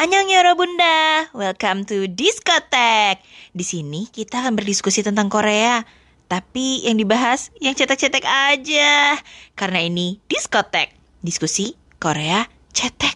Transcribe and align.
Annyeong 0.00 0.32
Yoro 0.32 0.56
Bunda, 0.56 1.28
welcome 1.36 1.84
to 1.84 2.08
Diskotek. 2.08 3.20
Di 3.52 3.60
sini 3.60 4.08
kita 4.08 4.40
akan 4.40 4.56
berdiskusi 4.56 5.04
tentang 5.04 5.28
Korea. 5.28 5.84
Tapi 6.24 6.88
yang 6.88 6.96
dibahas 6.96 7.52
yang 7.60 7.76
cetek-cetek 7.76 8.24
aja. 8.24 9.20
Karena 9.52 9.84
ini 9.84 10.16
Diskotek, 10.24 10.96
diskusi 11.20 11.76
Korea 12.00 12.48
cetek. 12.72 13.12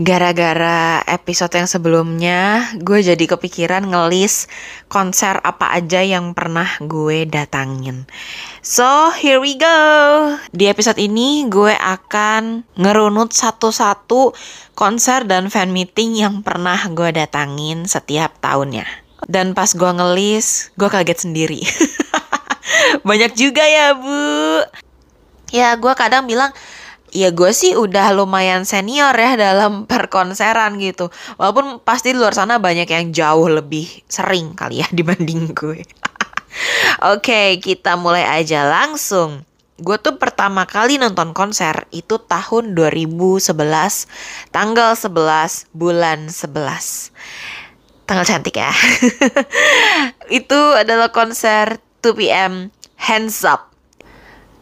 Gara-gara 0.00 1.04
episode 1.04 1.60
yang 1.60 1.68
sebelumnya, 1.68 2.72
gue 2.80 3.04
jadi 3.04 3.20
kepikiran 3.20 3.84
ngelis 3.84 4.48
konser 4.88 5.36
apa 5.44 5.76
aja 5.76 6.00
yang 6.00 6.32
pernah 6.32 6.64
gue 6.80 7.28
datangin. 7.28 8.08
So, 8.64 9.12
here 9.12 9.36
we 9.44 9.60
go. 9.60 9.76
Di 10.56 10.72
episode 10.72 10.96
ini, 10.96 11.44
gue 11.52 11.76
akan 11.76 12.64
ngerunut 12.80 13.36
satu-satu 13.36 14.32
konser 14.72 15.28
dan 15.28 15.52
fan 15.52 15.68
meeting 15.68 16.16
yang 16.16 16.40
pernah 16.40 16.80
gue 16.96 17.12
datangin 17.12 17.84
setiap 17.84 18.40
tahunnya. 18.40 18.88
Dan 19.28 19.52
pas 19.52 19.68
gue 19.68 19.90
ngelis, 20.00 20.72
gue 20.80 20.88
kaget 20.88 21.28
sendiri. 21.28 21.60
Banyak 23.08 23.36
juga 23.36 23.68
ya, 23.68 23.92
Bu. 23.92 24.64
Ya, 25.52 25.76
gue 25.76 25.92
kadang 25.92 26.24
bilang, 26.24 26.56
ya 27.10 27.34
gue 27.34 27.50
sih 27.50 27.74
udah 27.74 28.14
lumayan 28.14 28.62
senior 28.62 29.12
ya 29.14 29.34
dalam 29.34 29.84
perkonseran 29.90 30.78
gitu. 30.78 31.10
Walaupun 31.36 31.82
pasti 31.82 32.14
di 32.14 32.18
luar 32.18 32.34
sana 32.34 32.62
banyak 32.62 32.88
yang 32.88 33.10
jauh 33.10 33.50
lebih 33.50 33.86
sering 34.06 34.54
kali 34.54 34.82
ya 34.82 34.88
dibanding 34.98 35.52
gue. 35.52 35.82
Oke, 37.14 37.62
kita 37.62 37.94
mulai 37.94 38.26
aja 38.26 38.66
langsung. 38.66 39.46
Gue 39.80 39.96
tuh 39.96 40.20
pertama 40.20 40.68
kali 40.68 41.00
nonton 41.00 41.32
konser 41.32 41.88
itu 41.88 42.20
tahun 42.20 42.76
2011, 42.76 43.48
tanggal 44.52 44.92
11 44.92 45.72
bulan 45.72 46.28
11. 46.28 48.04
Tanggal 48.04 48.26
cantik 48.28 48.60
ya. 48.60 48.68
itu 50.28 50.60
adalah 50.76 51.08
konser 51.08 51.80
2PM 52.04 52.68
Hands 53.00 53.40
Up 53.48 53.69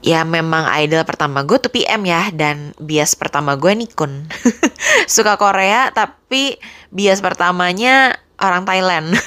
ya 0.05 0.23
memang 0.23 0.71
idol 0.79 1.03
pertama 1.03 1.43
gue 1.43 1.59
tuh 1.59 1.73
PM 1.75 2.07
ya 2.07 2.31
dan 2.31 2.75
bias 2.79 3.19
pertama 3.19 3.59
gue 3.59 3.75
Nikun. 3.75 4.31
Suka 5.11 5.35
Korea 5.37 5.91
tapi 5.91 6.59
bias 6.95 7.19
pertamanya 7.19 8.15
orang 8.39 8.63
Thailand. 8.65 9.15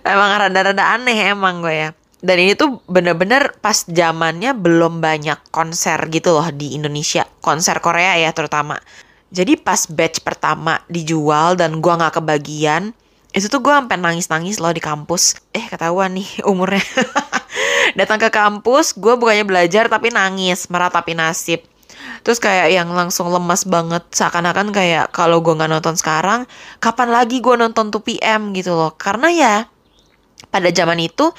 Emang 0.00 0.30
rada-rada 0.40 0.96
aneh 0.96 1.28
emang 1.28 1.60
gue 1.60 1.74
ya. 1.74 1.90
Dan 2.24 2.40
ini 2.40 2.56
tuh 2.56 2.80
bener-bener 2.88 3.52
pas 3.60 3.84
zamannya 3.84 4.56
belum 4.56 5.04
banyak 5.04 5.52
konser 5.52 6.00
gitu 6.08 6.32
loh 6.32 6.48
di 6.48 6.72
Indonesia. 6.72 7.28
Konser 7.44 7.84
Korea 7.84 8.16
ya 8.16 8.32
terutama. 8.32 8.80
Jadi 9.28 9.60
pas 9.60 9.84
batch 9.84 10.24
pertama 10.24 10.80
dijual 10.88 11.60
dan 11.60 11.84
gue 11.84 11.92
nggak 11.92 12.24
kebagian 12.24 12.96
itu 13.34 13.50
tuh 13.50 13.58
gue 13.58 13.74
sampai 13.74 13.98
nangis-nangis 13.98 14.62
loh 14.62 14.70
di 14.70 14.78
kampus. 14.78 15.42
Eh 15.50 15.66
ketahuan 15.66 16.14
nih 16.14 16.28
umurnya. 16.50 16.80
Datang 17.98 18.22
ke 18.22 18.30
kampus 18.30 18.94
gue 18.94 19.18
bukannya 19.18 19.42
belajar 19.42 19.90
tapi 19.90 20.14
nangis 20.14 20.70
meratapi 20.70 21.18
nasib. 21.18 21.66
Terus 22.24 22.38
kayak 22.40 22.72
yang 22.72 22.88
langsung 22.94 23.28
lemas 23.28 23.68
banget 23.68 24.06
seakan-akan 24.14 24.72
kayak 24.72 25.12
kalau 25.12 25.42
gue 25.44 25.52
nggak 25.52 25.68
nonton 25.68 25.98
sekarang 25.98 26.48
kapan 26.80 27.12
lagi 27.12 27.42
gue 27.42 27.52
nonton 27.58 27.90
2 27.90 28.00
PM 28.06 28.54
gitu 28.54 28.72
loh. 28.72 28.94
Karena 28.94 29.28
ya 29.34 29.54
pada 30.48 30.70
zaman 30.70 31.02
itu 31.02 31.34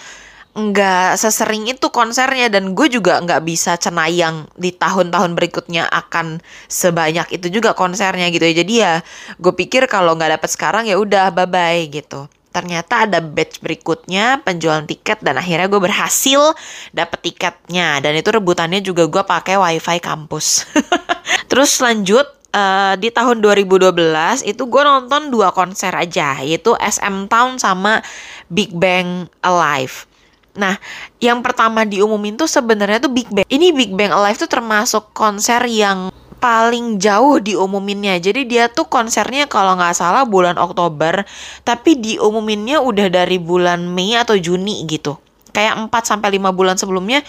nggak 0.55 1.19
sesering 1.19 1.67
itu 1.67 1.91
konsernya 1.91 2.47
dan 2.47 2.71
gue 2.71 2.87
juga 2.87 3.19
nggak 3.19 3.43
bisa 3.43 3.75
cenayang 3.75 4.47
di 4.55 4.71
tahun-tahun 4.71 5.35
berikutnya 5.35 5.83
akan 5.91 6.39
sebanyak 6.71 7.27
itu 7.35 7.51
juga 7.51 7.75
konsernya 7.75 8.31
gitu 8.31 8.47
ya. 8.47 8.55
Jadi 8.63 8.73
ya 8.79 8.93
gue 9.35 9.51
pikir 9.51 9.91
kalau 9.91 10.15
nggak 10.15 10.39
dapet 10.39 10.49
sekarang 10.55 10.87
ya 10.87 10.95
udah 10.95 11.35
bye 11.35 11.43
bye 11.43 11.91
gitu. 11.91 12.31
Ternyata 12.55 13.03
ada 13.03 13.19
batch 13.19 13.59
berikutnya 13.59 14.39
penjualan 14.47 14.87
tiket 14.87 15.19
dan 15.19 15.35
akhirnya 15.35 15.67
gue 15.67 15.81
berhasil 15.83 16.55
dapet 16.95 17.19
tiketnya. 17.19 17.99
Dan 17.99 18.15
itu 18.15 18.31
rebutannya 18.31 18.79
juga 18.79 19.11
gue 19.11 19.27
pakai 19.27 19.59
wifi 19.59 19.99
kampus. 19.99 20.63
Terus 21.51 21.83
lanjut 21.83 22.23
uh, 22.55 22.95
di 22.95 23.11
tahun 23.11 23.43
2012 23.43 23.91
itu 24.47 24.63
gue 24.63 24.81
nonton 24.87 25.27
dua 25.27 25.51
konser 25.51 25.91
aja 25.91 26.39
yaitu 26.39 26.71
SM 26.79 27.27
Town 27.27 27.59
sama 27.59 27.99
Big 28.47 28.71
Bang 28.71 29.27
Alive 29.43 30.14
Nah, 30.55 30.79
yang 31.19 31.43
pertama 31.43 31.83
diumumin 31.83 32.39
tuh 32.39 32.47
sebenarnya 32.47 33.03
tuh 33.03 33.11
Big 33.11 33.27
Bang. 33.27 33.43
Ini 33.47 33.75
Big 33.75 33.91
Bang 33.91 34.15
Alive 34.15 34.39
tuh 34.39 34.49
termasuk 34.49 35.11
konser 35.11 35.59
yang 35.67 36.09
paling 36.39 37.01
jauh 37.01 37.43
diumuminnya. 37.43 38.15
Jadi 38.21 38.47
dia 38.47 38.71
tuh 38.71 38.87
konsernya 38.87 39.49
kalau 39.51 39.75
nggak 39.75 39.95
salah 39.95 40.23
bulan 40.23 40.55
Oktober, 40.55 41.27
tapi 41.67 41.99
diumuminnya 41.99 42.79
udah 42.79 43.11
dari 43.11 43.41
bulan 43.41 43.89
Mei 43.89 44.15
atau 44.15 44.37
Juni 44.39 44.87
gitu. 44.87 45.19
Kayak 45.51 45.87
4 45.87 46.03
sampai 46.03 46.35
5 46.35 46.51
bulan 46.51 46.75
sebelumnya 46.75 47.23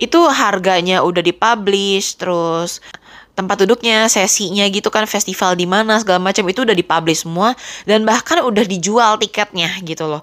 itu 0.00 0.16
harganya 0.32 1.04
udah 1.04 1.20
dipublish 1.20 2.16
terus 2.16 2.80
tempat 3.34 3.64
duduknya, 3.64 4.10
sesinya 4.10 4.66
gitu 4.68 4.92
kan, 4.92 5.08
festival 5.08 5.56
di 5.56 5.64
mana 5.64 5.96
segala 6.02 6.20
macam 6.20 6.44
itu 6.50 6.66
udah 6.66 6.76
dipublish 6.76 7.24
semua 7.24 7.56
dan 7.88 8.04
bahkan 8.04 8.44
udah 8.44 8.64
dijual 8.66 9.16
tiketnya 9.16 9.70
gitu 9.86 10.10
loh. 10.10 10.22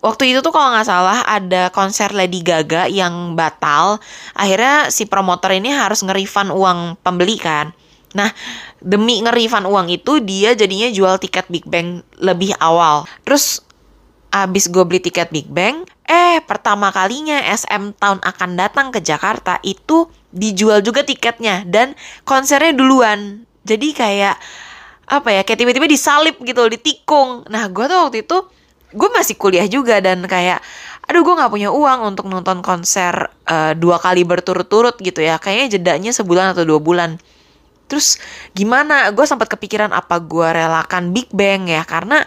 Waktu 0.00 0.32
itu 0.32 0.40
tuh 0.40 0.54
kalau 0.54 0.72
nggak 0.72 0.88
salah 0.88 1.26
ada 1.28 1.68
konser 1.74 2.14
Lady 2.16 2.40
Gaga 2.40 2.88
yang 2.88 3.36
batal, 3.36 4.00
akhirnya 4.32 4.88
si 4.88 5.04
promotor 5.04 5.52
ini 5.52 5.74
harus 5.74 6.00
nge-refund 6.00 6.54
uang 6.54 6.78
pembeli 7.04 7.36
kan. 7.36 7.74
Nah, 8.14 8.30
demi 8.78 9.18
nge-refund 9.20 9.66
uang 9.66 9.90
itu 9.90 10.22
dia 10.22 10.54
jadinya 10.54 10.86
jual 10.88 11.18
tiket 11.18 11.50
Big 11.50 11.66
Bang 11.66 12.06
lebih 12.22 12.54
awal. 12.62 13.04
Terus 13.26 13.60
abis 14.34 14.66
gue 14.66 14.82
beli 14.82 14.98
tiket 14.98 15.30
Big 15.30 15.46
Bang, 15.46 15.86
eh 16.10 16.42
pertama 16.42 16.90
kalinya 16.90 17.38
SM 17.54 17.94
Town 18.02 18.18
akan 18.18 18.50
datang 18.58 18.90
ke 18.90 18.98
Jakarta 18.98 19.62
itu 19.62 20.10
dijual 20.34 20.82
juga 20.82 21.06
tiketnya 21.06 21.62
dan 21.70 21.94
konsernya 22.26 22.74
duluan. 22.74 23.46
Jadi 23.62 23.94
kayak 23.94 24.34
apa 25.06 25.28
ya, 25.30 25.46
kayak 25.46 25.58
tiba-tiba 25.62 25.86
disalip 25.86 26.36
gitu, 26.42 26.66
ditikung. 26.66 27.46
Nah, 27.46 27.70
gue 27.70 27.86
tuh 27.86 27.98
waktu 28.10 28.26
itu 28.26 28.38
gue 28.94 29.08
masih 29.14 29.38
kuliah 29.38 29.66
juga 29.70 30.02
dan 30.02 30.26
kayak 30.26 30.58
aduh 31.06 31.22
gue 31.22 31.34
nggak 31.34 31.52
punya 31.52 31.70
uang 31.70 32.14
untuk 32.14 32.26
nonton 32.30 32.62
konser 32.62 33.28
uh, 33.44 33.74
dua 33.76 33.98
kali 34.00 34.24
berturut-turut 34.24 34.96
gitu 35.02 35.20
ya 35.20 35.36
kayaknya 35.36 35.76
jedanya 35.76 36.10
sebulan 36.14 36.54
atau 36.56 36.64
dua 36.64 36.80
bulan 36.80 37.18
Terus 37.84 38.16
gimana? 38.56 39.12
Gue 39.12 39.28
sempat 39.28 39.46
kepikiran 39.52 39.92
apa 39.92 40.16
gue 40.18 40.48
relakan 40.48 41.12
Big 41.12 41.28
Bang 41.30 41.68
ya 41.68 41.84
karena 41.84 42.24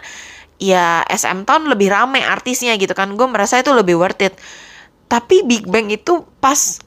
ya 0.58 1.06
SM 1.06 1.46
Town 1.46 1.70
lebih 1.70 1.90
rame 1.90 2.22
artisnya 2.22 2.74
gitu 2.76 2.92
kan. 2.92 3.14
Gue 3.14 3.26
merasa 3.30 3.58
itu 3.58 3.70
lebih 3.70 3.98
worth 3.98 4.22
it. 4.22 4.34
Tapi 5.08 5.46
Big 5.46 5.64
Bang 5.64 5.88
itu 5.88 6.26
pas 6.42 6.82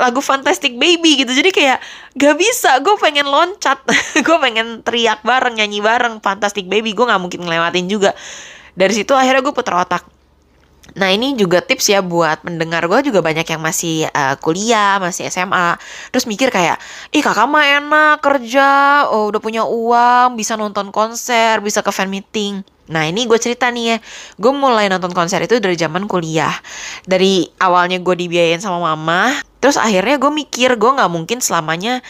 lagu 0.00 0.24
Fantastic 0.24 0.80
Baby 0.80 1.22
gitu. 1.22 1.32
Jadi 1.36 1.52
kayak 1.52 1.78
gak 2.16 2.34
bisa. 2.40 2.80
Gue 2.80 2.96
pengen 2.96 3.28
loncat. 3.28 3.84
Gue 4.26 4.36
pengen 4.40 4.80
teriak 4.80 5.20
bareng 5.22 5.60
nyanyi 5.60 5.84
bareng. 5.84 6.24
Fantastic 6.24 6.66
Baby 6.66 6.96
gue 6.96 7.04
nggak 7.04 7.20
mungkin 7.20 7.44
ngelewatin 7.44 7.86
juga. 7.86 8.16
Dari 8.74 8.90
situ 8.90 9.14
akhirnya 9.14 9.44
gue 9.44 9.54
putar 9.54 9.78
otak 9.78 10.13
Nah 10.92 11.08
ini 11.08 11.32
juga 11.32 11.64
tips 11.64 11.88
ya 11.88 12.04
buat 12.04 12.44
pendengar 12.44 12.84
gue 12.84 13.08
juga 13.08 13.24
banyak 13.24 13.48
yang 13.48 13.62
masih 13.64 14.04
uh, 14.12 14.36
kuliah, 14.36 15.00
masih 15.00 15.32
SMA. 15.32 15.80
Terus 16.12 16.28
mikir 16.28 16.52
kayak, 16.52 16.76
ih 17.10 17.24
kakak 17.24 17.48
mah 17.48 17.64
enak 17.64 18.20
kerja, 18.20 19.08
oh 19.08 19.32
udah 19.32 19.40
punya 19.40 19.64
uang, 19.64 20.36
bisa 20.36 20.60
nonton 20.60 20.92
konser, 20.92 21.64
bisa 21.64 21.80
ke 21.80 21.90
fan 21.90 22.12
meeting. 22.12 22.60
Nah 22.92 23.08
ini 23.08 23.24
gue 23.24 23.40
cerita 23.40 23.72
nih 23.72 23.96
ya, 23.96 23.98
gue 24.36 24.52
mulai 24.52 24.92
nonton 24.92 25.16
konser 25.16 25.40
itu 25.40 25.56
dari 25.56 25.72
zaman 25.74 26.04
kuliah. 26.04 26.52
Dari 27.08 27.48
awalnya 27.56 27.96
gue 28.04 28.14
dibiayain 28.14 28.60
sama 28.60 28.76
mama, 28.92 29.32
terus 29.64 29.80
akhirnya 29.80 30.20
gue 30.20 30.28
mikir 30.28 30.76
gue 30.76 30.90
gak 30.92 31.08
mungkin 31.08 31.40
selamanya 31.40 32.04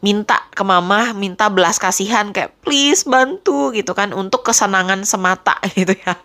minta 0.00 0.48
ke 0.52 0.64
mama 0.64 1.12
minta 1.12 1.52
belas 1.52 1.76
kasihan 1.76 2.32
kayak 2.32 2.56
please 2.64 3.04
bantu 3.04 3.72
gitu 3.76 3.92
kan 3.92 4.16
untuk 4.16 4.44
kesenangan 4.44 5.04
semata 5.04 5.60
gitu 5.78 5.92
ya. 5.92 6.16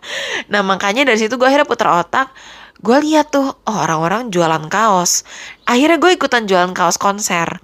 Nah 0.52 0.64
makanya 0.64 1.04
dari 1.04 1.20
situ 1.20 1.36
gue 1.36 1.46
akhirnya 1.46 1.68
putar 1.68 1.92
otak. 1.92 2.32
Gue 2.76 3.00
lihat 3.00 3.32
tuh 3.32 3.56
oh 3.56 3.76
orang-orang 3.76 4.28
jualan 4.28 4.68
kaos. 4.68 5.24
Akhirnya 5.64 5.96
gue 5.96 6.12
ikutan 6.16 6.44
jualan 6.44 6.72
kaos 6.76 7.00
konser. 7.00 7.60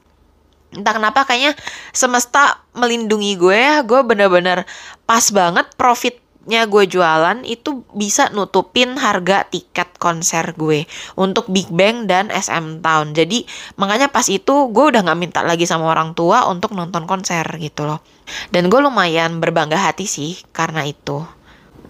Entah 0.72 0.96
kenapa 0.96 1.28
kayaknya 1.28 1.52
semesta 1.92 2.64
melindungi 2.72 3.36
gue 3.36 3.56
ya. 3.56 3.84
Gue 3.84 4.00
bener-bener 4.00 4.64
pas 5.04 5.24
banget 5.28 5.68
profit 5.76 6.21
nya 6.42 6.66
gue 6.66 6.90
jualan 6.90 7.46
itu 7.46 7.86
bisa 7.94 8.26
nutupin 8.34 8.98
harga 8.98 9.46
tiket 9.46 9.94
konser 10.02 10.58
gue 10.58 10.90
untuk 11.14 11.46
Big 11.46 11.70
Bang 11.70 12.10
dan 12.10 12.34
SM 12.34 12.82
Town. 12.82 13.14
Jadi 13.14 13.46
makanya 13.78 14.10
pas 14.10 14.26
itu 14.26 14.70
gue 14.74 14.84
udah 14.90 15.06
gak 15.06 15.18
minta 15.18 15.40
lagi 15.46 15.70
sama 15.70 15.86
orang 15.86 16.18
tua 16.18 16.50
untuk 16.50 16.74
nonton 16.74 17.06
konser 17.06 17.46
gitu 17.62 17.86
loh. 17.86 18.02
Dan 18.50 18.66
gue 18.66 18.80
lumayan 18.82 19.38
berbangga 19.38 19.78
hati 19.78 20.10
sih 20.10 20.42
karena 20.50 20.82
itu. 20.82 21.22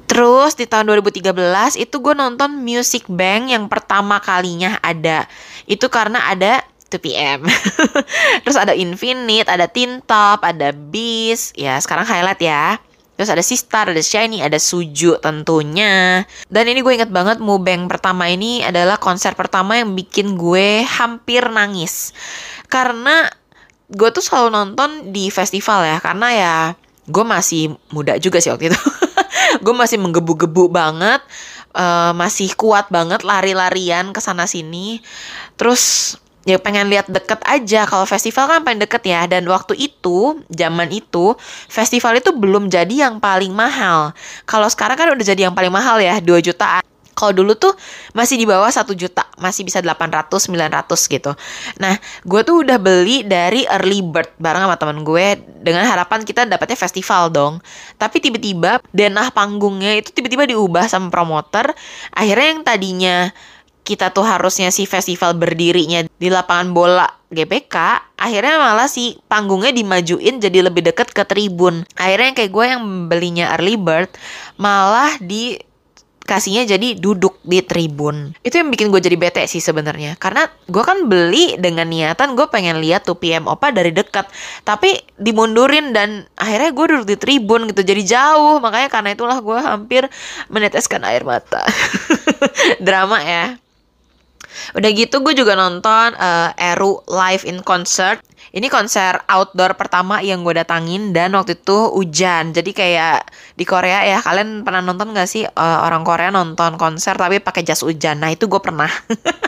Terus 0.04 0.52
di 0.60 0.68
tahun 0.68 0.92
2013 1.00 1.32
itu 1.80 1.96
gue 2.04 2.12
nonton 2.12 2.60
Music 2.60 3.08
Bank 3.08 3.48
yang 3.48 3.72
pertama 3.72 4.20
kalinya 4.20 4.76
ada. 4.84 5.24
Itu 5.64 5.88
karena 5.88 6.28
ada 6.28 6.60
2PM. 6.92 7.48
Terus 8.44 8.58
ada 8.60 8.76
Infinite, 8.76 9.48
ada 9.48 9.64
Tintop, 9.64 10.44
ada 10.44 10.76
Beast. 10.76 11.56
Ya, 11.56 11.80
sekarang 11.80 12.04
highlight 12.04 12.44
ya. 12.44 12.76
Terus 13.22 13.38
ada 13.38 13.46
Sistar, 13.46 13.86
ada 13.94 14.02
Shiny, 14.02 14.42
ada 14.42 14.58
Suju 14.58 15.22
tentunya. 15.22 16.26
Dan 16.50 16.66
ini 16.66 16.82
gue 16.82 16.90
inget 16.98 17.14
banget 17.14 17.38
Mubeng 17.38 17.86
pertama 17.86 18.26
ini 18.26 18.66
adalah 18.66 18.98
konser 18.98 19.38
pertama 19.38 19.78
yang 19.78 19.94
bikin 19.94 20.34
gue 20.34 20.82
hampir 20.82 21.46
nangis. 21.46 22.10
Karena 22.66 23.30
gue 23.86 24.10
tuh 24.10 24.26
selalu 24.26 24.50
nonton 24.50 25.14
di 25.14 25.30
festival 25.30 25.86
ya. 25.86 26.02
Karena 26.02 26.28
ya 26.34 26.56
gue 27.06 27.22
masih 27.22 27.78
muda 27.94 28.18
juga 28.18 28.42
sih 28.42 28.50
waktu 28.50 28.74
itu. 28.74 28.80
gue 29.64 29.74
masih 29.78 30.02
menggebu-gebu 30.02 30.66
banget 30.66 31.22
uh, 31.78 32.12
masih 32.16 32.52
kuat 32.58 32.90
banget 32.90 33.22
lari-larian 33.22 34.10
ke 34.10 34.18
sana 34.18 34.50
sini. 34.50 34.98
Terus 35.54 36.16
ya 36.42 36.58
pengen 36.58 36.90
lihat 36.90 37.06
deket 37.06 37.38
aja 37.46 37.86
kalau 37.86 38.02
festival 38.02 38.50
kan 38.50 38.60
paling 38.66 38.82
deket 38.82 39.02
ya 39.06 39.26
dan 39.30 39.46
waktu 39.46 39.78
itu 39.78 40.42
zaman 40.50 40.90
itu 40.90 41.38
festival 41.70 42.18
itu 42.18 42.34
belum 42.34 42.66
jadi 42.66 43.10
yang 43.10 43.22
paling 43.22 43.54
mahal 43.54 44.10
kalau 44.42 44.66
sekarang 44.66 44.98
kan 44.98 45.08
udah 45.14 45.22
jadi 45.22 45.50
yang 45.50 45.54
paling 45.54 45.70
mahal 45.70 46.02
ya 46.02 46.18
2 46.18 46.42
jutaan 46.42 46.82
kalau 47.12 47.32
dulu 47.36 47.52
tuh 47.54 47.76
masih 48.16 48.40
di 48.40 48.48
bawah 48.48 48.72
satu 48.72 48.96
juta, 48.96 49.28
masih 49.36 49.68
bisa 49.68 49.84
800, 49.84 50.32
900 50.48 51.12
gitu. 51.12 51.32
Nah, 51.76 52.00
gue 52.24 52.40
tuh 52.40 52.64
udah 52.64 52.80
beli 52.80 53.20
dari 53.22 53.68
early 53.68 54.00
bird 54.00 54.32
bareng 54.40 54.64
sama 54.64 54.76
temen 54.80 55.04
gue 55.04 55.38
dengan 55.60 55.84
harapan 55.84 56.24
kita 56.24 56.48
dapetnya 56.48 56.74
festival 56.80 57.28
dong. 57.28 57.60
Tapi 58.00 58.16
tiba-tiba 58.16 58.80
denah 58.96 59.28
panggungnya 59.28 60.00
itu 60.00 60.08
tiba-tiba 60.10 60.48
diubah 60.48 60.88
sama 60.88 61.12
promoter. 61.12 61.76
Akhirnya 62.16 62.46
yang 62.56 62.60
tadinya 62.64 63.16
kita 63.82 64.14
tuh 64.14 64.22
harusnya 64.22 64.70
si 64.70 64.86
festival 64.86 65.34
berdirinya 65.34 66.06
di 66.06 66.28
lapangan 66.30 66.70
bola 66.70 67.06
GBK, 67.32 67.76
akhirnya 68.14 68.60
malah 68.60 68.86
si 68.86 69.18
panggungnya 69.26 69.74
dimajuin 69.74 70.38
jadi 70.38 70.68
lebih 70.70 70.86
deket 70.92 71.10
ke 71.10 71.24
tribun. 71.26 71.82
Akhirnya 71.98 72.26
yang 72.30 72.38
kayak 72.38 72.52
gue 72.52 72.64
yang 72.64 72.82
belinya 73.10 73.46
early 73.58 73.74
bird 73.80 74.12
malah 74.60 75.16
di 75.18 75.58
kasihnya 76.22 76.64
jadi 76.64 76.94
duduk 76.96 77.42
di 77.42 77.60
tribun. 77.60 78.32
Itu 78.46 78.62
yang 78.62 78.70
bikin 78.70 78.94
gue 78.94 79.02
jadi 79.02 79.18
bete 79.18 79.42
sih 79.50 79.58
sebenarnya. 79.58 80.14
Karena 80.16 80.46
gue 80.70 80.82
kan 80.82 81.10
beli 81.10 81.58
dengan 81.58 81.90
niatan 81.90 82.38
gue 82.38 82.46
pengen 82.48 82.78
lihat 82.78 83.04
tuh 83.04 83.18
PM 83.18 83.50
Opa 83.50 83.74
dari 83.74 83.90
dekat. 83.90 84.30
Tapi 84.62 85.02
dimundurin 85.18 85.90
dan 85.90 86.24
akhirnya 86.38 86.70
gue 86.70 86.86
duduk 86.94 87.06
di 87.10 87.16
tribun 87.18 87.68
gitu. 87.70 87.82
Jadi 87.82 88.02
jauh. 88.06 88.62
Makanya 88.62 88.88
karena 88.88 89.10
itulah 89.12 89.38
gue 89.42 89.58
hampir 89.58 90.02
meneteskan 90.48 91.02
air 91.02 91.26
mata. 91.26 91.66
Drama 92.86 93.18
ya. 93.22 93.61
Udah 94.76 94.90
gitu 94.92 95.20
gue 95.20 95.34
juga 95.36 95.54
nonton 95.54 96.14
uh, 96.16 96.50
Eru 96.56 97.00
live 97.08 97.44
in 97.48 97.60
concert. 97.60 98.20
Ini 98.52 98.68
konser 98.68 99.16
outdoor 99.26 99.78
pertama 99.80 100.20
yang 100.20 100.44
gue 100.44 100.52
datangin 100.52 101.16
dan 101.16 101.32
waktu 101.32 101.56
itu 101.56 101.92
hujan. 101.96 102.52
Jadi 102.52 102.70
kayak 102.76 103.28
di 103.56 103.64
Korea 103.64 104.04
ya 104.04 104.18
kalian 104.20 104.60
pernah 104.60 104.84
nonton 104.84 105.16
gak 105.16 105.28
sih 105.28 105.48
uh, 105.48 105.78
orang 105.86 106.04
Korea 106.04 106.28
nonton 106.28 106.76
konser 106.76 107.16
tapi 107.16 107.40
pakai 107.40 107.64
jas 107.64 107.80
hujan. 107.80 108.20
Nah 108.20 108.30
itu 108.34 108.50
gue 108.50 108.60
pernah. 108.60 108.90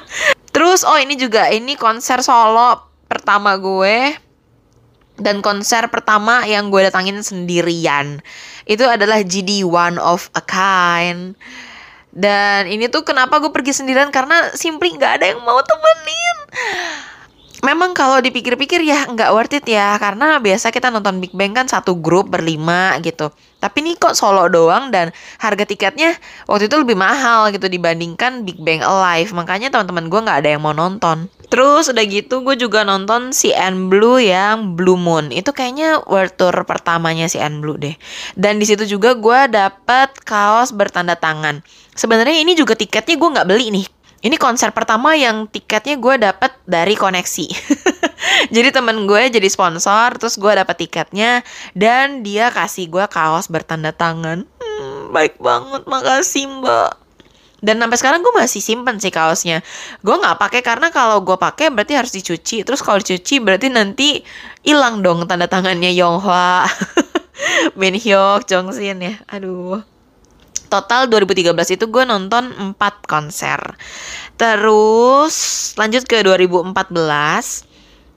Terus 0.54 0.86
oh 0.86 0.96
ini 0.96 1.18
juga 1.20 1.50
ini 1.52 1.76
konser 1.76 2.24
solo 2.24 2.80
pertama 3.10 3.60
gue 3.60 4.16
dan 5.20 5.38
konser 5.44 5.86
pertama 5.90 6.42
yang 6.42 6.74
gue 6.74 6.90
datangin 6.90 7.22
sendirian 7.22 8.18
itu 8.66 8.82
adalah 8.82 9.22
GD 9.22 9.62
One 9.62 10.00
of 10.00 10.26
a 10.34 10.42
Kind 10.42 11.38
dan 12.14 12.70
ini 12.70 12.86
tuh 12.86 13.02
kenapa 13.02 13.42
gue 13.42 13.50
pergi 13.50 13.74
sendirian 13.74 14.14
karena 14.14 14.54
simply 14.54 14.94
nggak 14.94 15.12
ada 15.18 15.26
yang 15.34 15.42
mau 15.42 15.58
temenin. 15.66 16.36
Memang 17.66 17.90
kalau 17.90 18.22
dipikir-pikir 18.22 18.86
ya 18.86 19.02
nggak 19.10 19.34
worth 19.34 19.58
it 19.58 19.66
ya 19.66 19.98
karena 19.98 20.38
biasa 20.38 20.70
kita 20.70 20.94
nonton 20.94 21.18
Big 21.18 21.34
Bang 21.34 21.58
kan 21.58 21.66
satu 21.66 21.98
grup 21.98 22.30
berlima 22.30 22.94
gitu. 23.02 23.34
Tapi 23.64 23.80
ini 23.80 23.96
kok 23.96 24.12
solo 24.12 24.44
doang 24.52 24.92
dan 24.92 25.08
harga 25.40 25.64
tiketnya 25.64 26.12
waktu 26.44 26.68
itu 26.68 26.76
lebih 26.76 27.00
mahal 27.00 27.48
gitu 27.48 27.64
dibandingkan 27.72 28.44
Big 28.44 28.60
Bang 28.60 28.84
Alive. 28.84 29.32
Makanya 29.32 29.72
teman-teman 29.72 30.12
gue 30.12 30.20
nggak 30.20 30.38
ada 30.44 30.50
yang 30.52 30.60
mau 30.60 30.76
nonton. 30.76 31.32
Terus 31.48 31.88
udah 31.88 32.04
gitu 32.04 32.44
gue 32.44 32.60
juga 32.60 32.84
nonton 32.84 33.32
si 33.32 33.56
N 33.56 33.88
Blue 33.88 34.20
yang 34.20 34.76
Blue 34.76 35.00
Moon. 35.00 35.32
Itu 35.32 35.56
kayaknya 35.56 36.04
world 36.04 36.36
tour 36.36 36.52
pertamanya 36.68 37.24
si 37.24 37.40
N 37.40 37.64
Blue 37.64 37.80
deh. 37.80 37.96
Dan 38.36 38.60
di 38.60 38.68
situ 38.68 38.84
juga 38.84 39.16
gue 39.16 39.40
dapet 39.48 40.12
kaos 40.28 40.76
bertanda 40.76 41.16
tangan. 41.16 41.64
Sebenarnya 41.96 42.36
ini 42.36 42.52
juga 42.52 42.76
tiketnya 42.76 43.16
gue 43.16 43.28
nggak 43.32 43.48
beli 43.48 43.72
nih. 43.80 43.86
Ini 44.24 44.36
konser 44.40 44.72
pertama 44.76 45.16
yang 45.16 45.48
tiketnya 45.48 45.96
gue 45.96 46.20
dapet 46.20 46.52
dari 46.68 46.96
koneksi. 46.96 47.46
jadi 48.54 48.74
temen 48.74 49.04
gue 49.04 49.30
jadi 49.30 49.48
sponsor, 49.50 50.16
terus 50.18 50.36
gue 50.36 50.52
dapet 50.52 50.86
tiketnya 50.86 51.42
dan 51.72 52.22
dia 52.26 52.50
kasih 52.50 52.90
gue 52.90 53.04
kaos 53.08 53.48
bertanda 53.48 53.90
tangan. 53.94 54.46
Hmm, 54.60 55.14
baik 55.14 55.38
banget, 55.38 55.86
makasih 55.86 56.48
mbak. 56.48 57.00
Dan 57.64 57.80
sampai 57.80 57.96
sekarang 57.96 58.20
gue 58.20 58.34
masih 58.36 58.60
simpen 58.60 59.00
sih 59.00 59.08
kaosnya. 59.08 59.64
Gue 60.04 60.20
nggak 60.20 60.36
pakai 60.36 60.60
karena 60.60 60.92
kalau 60.92 61.24
gue 61.24 61.40
pakai 61.40 61.72
berarti 61.72 61.96
harus 61.96 62.12
dicuci. 62.12 62.60
Terus 62.60 62.84
kalau 62.84 63.00
dicuci 63.00 63.40
berarti 63.40 63.72
nanti 63.72 64.20
hilang 64.60 65.00
dong 65.00 65.24
tanda 65.24 65.48
tangannya 65.48 65.96
Yonghwa, 65.96 66.68
Min 67.80 67.96
Hyuk, 67.96 68.44
Jongsin 68.44 69.00
ya. 69.00 69.14
Aduh 69.32 69.80
total 70.74 71.06
2013 71.06 71.78
itu 71.78 71.86
gue 71.86 72.02
nonton 72.02 72.74
4 72.74 72.74
konser. 73.06 73.78
Terus 74.34 75.34
lanjut 75.78 76.02
ke 76.02 76.18
2014 76.26 76.74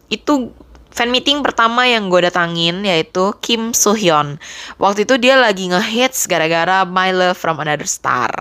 itu 0.08 0.52
fan 0.92 1.14
meeting 1.14 1.46
pertama 1.46 1.86
yang 1.86 2.10
gue 2.10 2.26
datangin 2.26 2.82
yaitu 2.82 3.36
Kim 3.44 3.76
Soo 3.76 3.94
Hyun. 3.94 4.42
Waktu 4.82 5.06
itu 5.06 5.22
dia 5.22 5.38
lagi 5.38 5.70
ngehits 5.70 6.26
gara-gara 6.26 6.88
My 6.88 7.14
Love 7.14 7.38
from 7.38 7.62
Another 7.62 7.86
Star. 7.86 8.32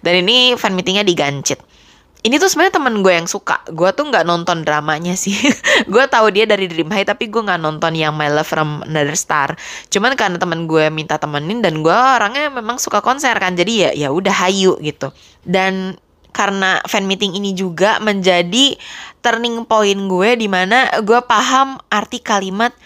Dan 0.00 0.22
ini 0.22 0.54
fan 0.54 0.78
meetingnya 0.78 1.02
di 1.02 1.18
Gancit 1.18 1.58
ini 2.26 2.42
tuh 2.42 2.50
sebenarnya 2.50 2.82
temen 2.82 3.06
gue 3.06 3.14
yang 3.14 3.30
suka. 3.30 3.62
Gue 3.70 3.94
tuh 3.94 4.10
nggak 4.10 4.26
nonton 4.26 4.66
dramanya 4.66 5.14
sih. 5.14 5.38
Gue 5.92 6.10
tahu 6.10 6.34
dia 6.34 6.42
dari 6.42 6.66
Dream 6.66 6.90
High 6.90 7.06
tapi 7.06 7.30
gue 7.30 7.38
nggak 7.38 7.62
nonton 7.62 7.94
yang 7.94 8.18
My 8.18 8.26
Love 8.26 8.50
from 8.50 8.82
Another 8.82 9.14
Star. 9.14 9.54
Cuman 9.94 10.18
karena 10.18 10.34
temen 10.34 10.66
gue 10.66 10.90
minta 10.90 11.22
temenin 11.22 11.62
dan 11.62 11.86
gue 11.86 11.94
orangnya 11.94 12.50
memang 12.50 12.82
suka 12.82 12.98
konser 12.98 13.30
kan. 13.38 13.54
Jadi 13.54 13.72
ya 13.78 13.90
ya 13.94 14.08
udah 14.10 14.34
hayu 14.42 14.74
gitu. 14.82 15.14
Dan 15.46 15.94
karena 16.36 16.84
fan 16.84 17.08
meeting 17.08 17.32
ini 17.32 17.56
juga 17.56 17.96
menjadi 18.04 18.76
turning 19.24 19.64
point 19.64 19.96
gue 19.96 20.36
di 20.36 20.52
mana 20.52 20.92
gue 21.00 21.16
paham 21.24 21.80
arti 21.88 22.20
kalimat 22.20 22.76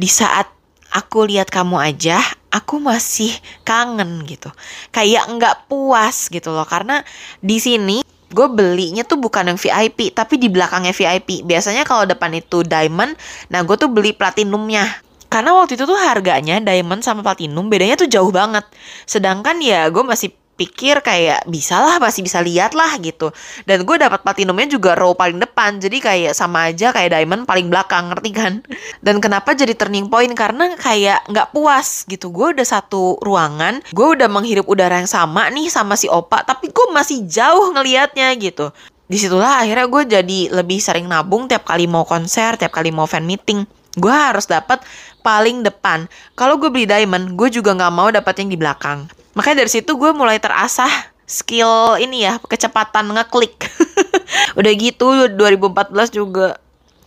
di 0.00 0.08
saat 0.08 0.48
aku 0.96 1.28
lihat 1.28 1.52
kamu 1.52 1.76
aja, 1.76 2.16
aku 2.48 2.80
masih 2.80 3.28
kangen 3.68 4.24
gitu. 4.24 4.48
Kayak 4.96 5.28
nggak 5.28 5.56
puas 5.68 6.32
gitu 6.32 6.56
loh 6.56 6.64
karena 6.64 7.04
di 7.44 7.60
sini 7.60 8.00
gue 8.32 8.48
belinya 8.48 9.04
tuh 9.06 9.20
bukan 9.22 9.54
yang 9.54 9.60
VIP 9.60 10.10
tapi 10.10 10.40
di 10.40 10.50
belakangnya 10.50 10.90
VIP 10.90 11.46
biasanya 11.46 11.86
kalau 11.86 12.02
depan 12.10 12.34
itu 12.34 12.66
diamond 12.66 13.14
nah 13.52 13.62
gue 13.62 13.76
tuh 13.76 13.92
beli 13.92 14.16
platinumnya. 14.16 15.04
Karena 15.26 15.52
waktu 15.58 15.74
itu 15.74 15.84
tuh 15.84 15.98
harganya 15.98 16.62
diamond 16.62 17.02
sama 17.02 17.20
platinum 17.20 17.66
bedanya 17.66 17.98
tuh 17.98 18.08
jauh 18.08 18.30
banget. 18.30 18.62
Sedangkan 19.04 19.58
ya 19.60 19.90
gue 19.90 20.00
masih 20.06 20.32
pikir 20.56 21.04
kayak 21.04 21.44
bisa 21.46 21.78
lah 21.78 22.00
masih 22.00 22.24
bisa 22.24 22.40
lihat 22.40 22.72
lah 22.72 22.96
gitu. 22.98 23.30
Dan 23.68 23.84
gue 23.84 23.96
dapat 24.00 24.24
platinumnya 24.24 24.66
juga 24.72 24.96
row 24.96 25.12
paling 25.12 25.36
depan 25.36 25.76
jadi 25.78 26.00
kayak 26.00 26.32
sama 26.32 26.72
aja 26.72 26.90
kayak 26.90 27.12
diamond 27.12 27.44
paling 27.44 27.68
belakang 27.68 28.08
ngerti 28.10 28.30
kan? 28.32 28.64
Dan 29.04 29.20
kenapa 29.20 29.52
jadi 29.52 29.76
turning 29.76 30.08
point? 30.08 30.32
Karena 30.32 30.72
kayak 30.74 31.28
nggak 31.28 31.52
puas 31.52 32.08
gitu. 32.08 32.32
Gue 32.32 32.56
udah 32.56 32.66
satu 32.66 33.20
ruangan 33.20 33.84
gue 33.92 34.06
udah 34.16 34.26
menghirup 34.32 34.66
udara 34.66 34.98
yang 34.98 35.10
sama 35.10 35.52
nih 35.52 35.68
sama 35.68 35.94
si 35.94 36.08
opa 36.08 36.42
tapi 36.42 36.72
gue 36.72 36.86
masih 36.90 37.28
jauh 37.28 37.76
ngelihatnya 37.76 38.32
gitu. 38.40 38.72
Di 39.06 39.20
situlah 39.20 39.62
akhirnya 39.62 39.86
gue 39.86 40.02
jadi 40.08 40.40
lebih 40.50 40.82
sering 40.82 41.06
nabung 41.06 41.46
tiap 41.46 41.68
kali 41.68 41.86
mau 41.86 42.02
konser 42.08 42.56
tiap 42.56 42.72
kali 42.72 42.90
mau 42.90 43.04
fan 43.04 43.28
meeting. 43.28 43.68
Gue 43.96 44.12
harus 44.12 44.48
dapat 44.48 44.80
paling 45.20 45.60
depan. 45.60 46.08
Kalau 46.32 46.56
gue 46.56 46.72
beli 46.72 46.88
diamond 46.88 47.36
gue 47.36 47.48
juga 47.52 47.76
nggak 47.76 47.92
mau 47.92 48.08
dapat 48.08 48.40
yang 48.40 48.48
di 48.48 48.58
belakang 48.58 49.25
Makanya 49.36 49.62
dari 49.62 49.70
situ 49.70 49.92
gue 49.94 50.10
mulai 50.16 50.40
terasah 50.40 50.90
skill 51.28 52.00
ini 52.00 52.24
ya, 52.24 52.40
kecepatan 52.40 53.12
ngeklik. 53.12 53.68
Udah 54.58 54.72
gitu 54.72 55.28
2014 55.36 55.92
juga 56.10 56.56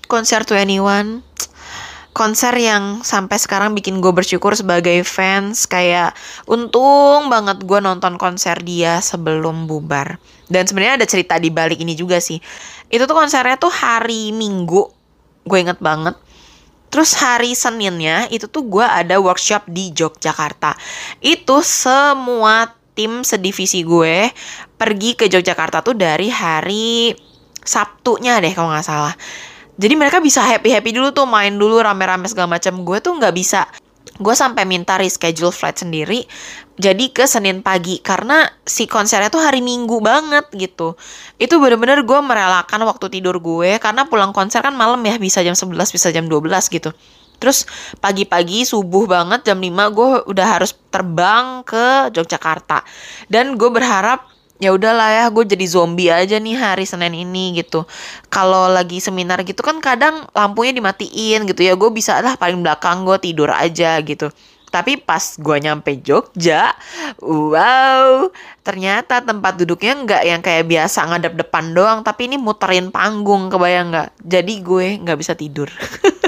konser 0.06 0.46
21 0.46 1.26
konser 2.10 2.52
yang 2.58 3.00
sampai 3.06 3.38
sekarang 3.40 3.72
bikin 3.78 4.02
gue 4.04 4.12
bersyukur 4.12 4.52
sebagai 4.52 5.08
fans 5.08 5.70
kayak 5.70 6.12
untung 6.50 7.32
banget 7.32 7.64
gue 7.64 7.80
nonton 7.80 8.20
konser 8.20 8.60
dia 8.62 9.00
sebelum 9.00 9.66
bubar. 9.66 10.20
Dan 10.50 10.66
sebenarnya 10.66 11.00
ada 11.00 11.08
cerita 11.08 11.38
di 11.38 11.54
balik 11.54 11.80
ini 11.80 11.94
juga 11.94 12.18
sih. 12.20 12.42
Itu 12.90 13.06
tuh 13.06 13.16
konsernya 13.16 13.56
tuh 13.56 13.72
hari 13.72 14.34
minggu 14.36 15.00
gue 15.50 15.58
inget 15.58 15.80
banget 15.82 16.14
Terus 16.90 17.14
hari 17.22 17.54
Seninnya 17.54 18.26
itu 18.34 18.50
tuh 18.50 18.66
gue 18.66 18.86
ada 18.86 19.22
workshop 19.22 19.70
di 19.70 19.94
Yogyakarta. 19.94 20.74
Itu 21.22 21.62
semua 21.62 22.74
tim 22.98 23.24
sedivisi 23.24 23.88
gue 23.88 24.28
pergi 24.76 25.16
ke 25.16 25.32
Yogyakarta 25.32 25.80
tuh 25.80 25.96
dari 25.96 26.28
hari 26.28 27.16
Sabtunya 27.64 28.44
deh 28.44 28.52
kalau 28.52 28.76
nggak 28.76 28.84
salah. 28.84 29.16
jadi 29.80 29.96
mereka 29.96 30.20
bisa 30.20 30.44
happy 30.44 30.76
happy 30.76 30.92
dulu 30.92 31.16
tuh 31.16 31.24
main 31.24 31.56
dulu 31.56 31.80
rame-rame 31.80 32.28
segala 32.28 32.60
macam 32.60 32.84
gue 32.84 33.00
tuh 33.00 33.16
nggak 33.16 33.32
bisa 33.32 33.64
gue 34.20 34.36
sampai 34.36 34.68
minta 34.68 35.00
reschedule 35.00 35.56
flight 35.56 35.80
sendiri 35.80 36.28
jadi 36.80 37.12
ke 37.12 37.28
Senin 37.28 37.60
pagi. 37.60 38.00
Karena 38.00 38.48
si 38.64 38.88
konsernya 38.88 39.28
tuh 39.28 39.44
hari 39.44 39.60
Minggu 39.60 40.00
banget 40.00 40.48
gitu. 40.56 40.96
Itu 41.36 41.60
bener-bener 41.60 42.08
gue 42.08 42.20
merelakan 42.24 42.88
waktu 42.88 43.20
tidur 43.20 43.40
gue 43.44 43.80
karena 43.84 44.08
pulang 44.08 44.32
konser 44.32 44.64
kan 44.64 44.72
malam 44.74 45.04
ya 45.04 45.20
bisa 45.20 45.44
jam 45.44 45.54
11 45.56 45.76
bisa 45.92 46.08
jam 46.16 46.32
12 46.32 46.48
gitu. 46.72 46.96
Terus 47.40 47.64
pagi-pagi 48.04 48.68
subuh 48.68 49.08
banget 49.08 49.48
jam 49.48 49.60
5 49.60 49.96
gue 49.96 50.10
udah 50.28 50.48
harus 50.60 50.76
terbang 50.92 51.64
ke 51.68 52.12
Yogyakarta. 52.16 52.84
Dan 53.28 53.56
gue 53.56 53.72
berharap 53.72 54.39
ya 54.60 54.76
udahlah 54.76 55.10
ya 55.10 55.26
gue 55.32 55.48
jadi 55.48 55.66
zombie 55.66 56.12
aja 56.12 56.36
nih 56.36 56.56
hari 56.60 56.84
Senin 56.84 57.16
ini 57.16 57.64
gitu. 57.64 57.88
Kalau 58.28 58.68
lagi 58.68 59.00
seminar 59.00 59.42
gitu 59.48 59.64
kan 59.64 59.80
kadang 59.80 60.28
lampunya 60.36 60.76
dimatiin 60.76 61.48
gitu 61.48 61.64
ya. 61.64 61.74
Gue 61.80 61.90
bisa 61.96 62.20
lah 62.20 62.36
paling 62.36 62.60
belakang 62.60 63.08
gue 63.08 63.18
tidur 63.24 63.50
aja 63.50 63.98
gitu. 64.04 64.30
Tapi 64.70 65.02
pas 65.02 65.34
gue 65.34 65.58
nyampe 65.66 65.98
Jogja, 66.06 66.78
wow, 67.26 68.30
ternyata 68.62 69.18
tempat 69.18 69.58
duduknya 69.58 69.98
nggak 69.98 70.24
yang 70.30 70.42
kayak 70.46 70.70
biasa 70.70 71.10
ngadep 71.10 71.42
depan 71.42 71.74
doang, 71.74 72.06
tapi 72.06 72.30
ini 72.30 72.38
muterin 72.38 72.94
panggung, 72.94 73.50
kebayang 73.50 73.90
nggak? 73.90 74.10
Jadi 74.22 74.54
gue 74.62 74.88
nggak 75.02 75.18
bisa 75.18 75.34
tidur. 75.34 75.74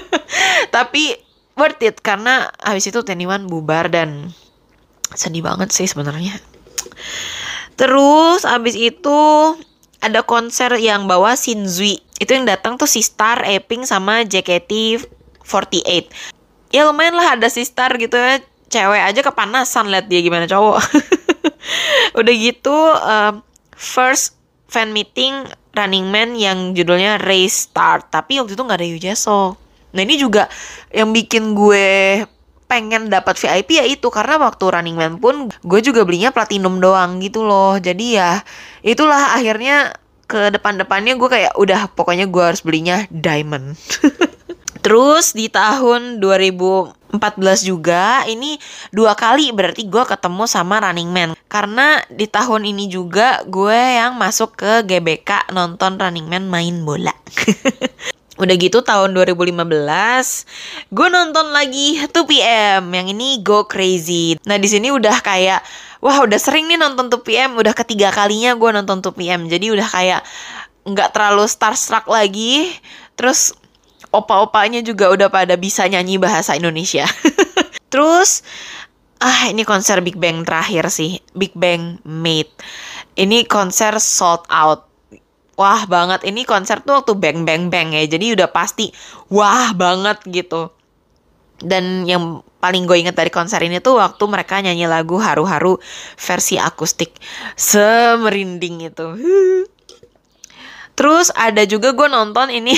tapi 0.76 1.14
worth 1.54 1.86
it 1.86 2.02
karena 2.02 2.50
habis 2.58 2.90
itu 2.90 3.06
Teniwan 3.06 3.46
bubar 3.46 3.94
dan 3.94 4.34
sedih 5.14 5.46
banget 5.46 5.70
sih 5.70 5.86
sebenarnya. 5.86 6.34
Terus 7.75 8.44
abis 8.48 8.75
itu 8.78 9.20
ada 10.01 10.25
konser 10.25 10.74
yang 10.82 11.06
bawa 11.06 11.38
Shinzui. 11.38 12.01
Itu 12.18 12.34
yang 12.34 12.50
datang 12.50 12.78
tuh 12.78 12.90
si 12.90 13.06
Star, 13.06 13.46
Eping 13.46 13.86
sama 13.86 14.25
JKT48. 14.25 16.10
Ya 16.74 16.88
lumayan 16.90 17.16
lah 17.18 17.38
ada 17.38 17.48
si 17.50 17.62
Star 17.66 17.94
gitu 18.01 18.18
ya. 18.18 18.42
Cewek 18.72 19.04
aja 19.04 19.20
kepanasan 19.20 19.92
liat 19.92 20.08
dia 20.08 20.24
gimana 20.24 20.48
cowok. 20.48 20.80
Udah 22.20 22.34
gitu 22.34 22.72
uh, 22.98 23.36
first 23.75 24.40
fan 24.72 24.96
meeting 24.96 25.44
Running 25.75 26.08
Man 26.08 26.40
yang 26.40 26.72
judulnya 26.72 27.20
Race 27.20 27.68
Start. 27.68 28.08
Tapi 28.12 28.40
waktu 28.40 28.56
itu 28.56 28.63
nggak 28.63 28.80
ada 28.80 28.88
Yu 28.88 28.98
Jae 29.00 29.16
Nah 29.92 30.01
ini 30.08 30.16
juga 30.16 30.48
yang 30.96 31.12
bikin 31.12 31.51
gue 31.51 32.24
pengen 32.72 33.12
dapat 33.12 33.36
VIP 33.36 33.75
ya 33.75 33.84
itu 33.84 34.08
karena 34.08 34.40
waktu 34.40 34.63
Running 34.63 34.96
Man 34.96 35.13
pun 35.20 35.51
gue 35.51 35.80
juga 35.84 36.08
belinya 36.08 36.32
platinum 36.32 36.80
doang 36.80 37.20
gitu 37.20 37.44
loh. 37.44 37.75
Jadi 37.75 38.16
ya 38.16 38.40
itulah 38.80 39.36
akhirnya 39.36 39.92
ke 40.32 40.56
depan-depannya 40.56 41.20
gue 41.20 41.28
kayak 41.28 41.54
udah 41.60 41.92
pokoknya 41.92 42.32
gue 42.32 42.40
harus 42.40 42.63
belinya 42.63 43.04
diamond. 43.12 43.75
Terus 44.82 45.38
di 45.38 45.46
tahun 45.51 46.18
2014 46.24 47.13
juga 47.68 48.25
ini 48.25 48.58
dua 48.90 49.13
kali 49.13 49.54
berarti 49.54 49.86
gue 49.86 50.04
ketemu 50.08 50.48
sama 50.50 50.82
Running 50.82 51.12
Man 51.12 51.30
karena 51.51 52.01
di 52.10 52.25
tahun 52.25 52.66
ini 52.66 52.90
juga 52.90 53.46
gue 53.46 53.75
yang 53.75 54.18
masuk 54.18 54.58
ke 54.58 54.88
GBK 54.88 55.54
nonton 55.54 56.00
Running 56.00 56.25
Man 56.25 56.48
main 56.50 56.82
bola. 56.82 57.13
Udah 58.42 58.58
gitu 58.58 58.82
tahun 58.82 59.14
2015 59.14 59.54
gue 60.90 61.08
nonton 61.14 61.54
lagi 61.54 62.02
2PM 62.10 62.90
yang 62.90 63.08
ini 63.14 63.38
Go 63.46 63.70
Crazy. 63.70 64.42
Nah 64.50 64.58
di 64.58 64.66
sini 64.66 64.90
udah 64.90 65.22
kayak 65.22 65.62
wah 66.02 66.26
udah 66.26 66.42
sering 66.42 66.66
nih 66.66 66.82
nonton 66.82 67.14
2PM 67.14 67.54
udah 67.54 67.78
ketiga 67.78 68.10
kalinya 68.10 68.58
gue 68.58 68.70
nonton 68.74 69.06
2PM 69.06 69.46
jadi 69.46 69.78
udah 69.78 69.86
kayak 69.86 70.22
nggak 70.90 71.14
terlalu 71.14 71.46
starstruck 71.46 72.10
lagi. 72.10 72.74
Terus 73.14 73.54
opa-opanya 74.10 74.82
juga 74.82 75.14
udah 75.14 75.30
pada 75.30 75.54
bisa 75.54 75.86
nyanyi 75.86 76.18
bahasa 76.18 76.58
Indonesia. 76.58 77.06
Terus 77.94 78.42
ah 79.22 79.54
ini 79.54 79.62
konser 79.62 80.02
Big 80.02 80.18
Bang 80.18 80.42
terakhir 80.42 80.90
sih 80.90 81.22
Big 81.38 81.54
Bang 81.54 82.02
Mate. 82.02 82.58
Ini 83.14 83.46
konser 83.46 84.02
sold 84.02 84.50
out 84.50 84.91
wah 85.62 85.86
banget 85.86 86.25
ini 86.25 86.41
konser 86.41 86.82
tuh 86.82 87.06
waktu 87.06 87.13
bang 87.13 87.46
bang 87.46 87.70
bang 87.70 87.94
ya 87.94 88.10
jadi 88.10 88.34
udah 88.34 88.50
pasti 88.50 88.89
wah 89.30 89.77
banget 89.77 90.18
gitu. 90.25 90.74
Dan 91.62 92.10
yang 92.10 92.41
paling 92.58 92.89
gue 92.89 92.98
inget 92.98 93.13
dari 93.13 93.30
konser 93.30 93.62
ini 93.62 93.77
tuh 93.77 94.01
waktu 94.01 94.24
mereka 94.25 94.58
nyanyi 94.65 94.89
lagu 94.89 95.22
haru-haru 95.22 95.77
versi 96.18 96.58
akustik 96.58 97.13
semerinding 97.53 98.89
itu. 98.89 99.08
Terus 100.98 101.30
ada 101.38 101.62
juga 101.70 101.94
gue 101.94 102.10
nonton 102.10 102.50
ini 102.50 102.74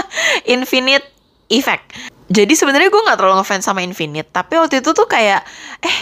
Infinite 0.56 1.04
Effect. 1.52 1.92
Jadi 2.32 2.56
sebenarnya 2.56 2.88
gue 2.88 3.02
nggak 3.04 3.20
terlalu 3.20 3.44
ngefans 3.44 3.68
sama 3.68 3.84
Infinite 3.84 4.32
tapi 4.32 4.56
waktu 4.56 4.80
itu 4.80 4.96
tuh 4.96 5.04
kayak 5.04 5.44
eh 5.84 5.98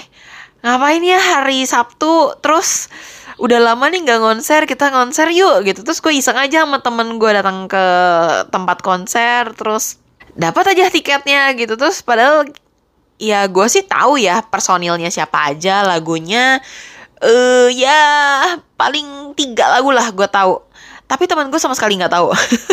ngapain 0.62 1.02
ya 1.02 1.18
hari 1.18 1.66
Sabtu? 1.66 2.38
Terus 2.38 2.86
udah 3.40 3.58
lama 3.72 3.88
nih 3.88 4.04
nggak 4.04 4.20
konser 4.20 4.68
kita 4.68 4.92
konser 4.92 5.32
yuk 5.32 5.64
gitu. 5.64 5.80
Terus 5.80 5.98
gue 6.04 6.12
iseng 6.12 6.36
aja 6.36 6.68
sama 6.68 6.84
temen 6.84 7.16
gue 7.16 7.30
datang 7.32 7.64
ke 7.66 7.84
tempat 8.52 8.84
konser 8.84 9.56
terus 9.56 9.96
dapat 10.36 10.76
aja 10.76 10.92
tiketnya 10.92 11.56
gitu. 11.56 11.74
Terus 11.80 12.04
padahal 12.04 12.52
ya 13.16 13.48
gue 13.48 13.66
sih 13.72 13.84
tahu 13.88 14.20
ya 14.20 14.44
personilnya 14.44 15.08
siapa 15.08 15.52
aja 15.52 15.84
lagunya 15.84 16.60
eh 17.20 17.28
uh, 17.28 17.68
ya 17.68 18.00
paling 18.80 19.36
tiga 19.36 19.72
lagu 19.72 19.88
lah 19.88 20.12
gue 20.12 20.28
tahu. 20.28 20.60
Tapi 21.08 21.26
teman 21.26 21.50
gue 21.50 21.58
sama 21.58 21.74
sekali 21.74 21.96
nggak 21.98 22.12
tahu. 22.12 22.30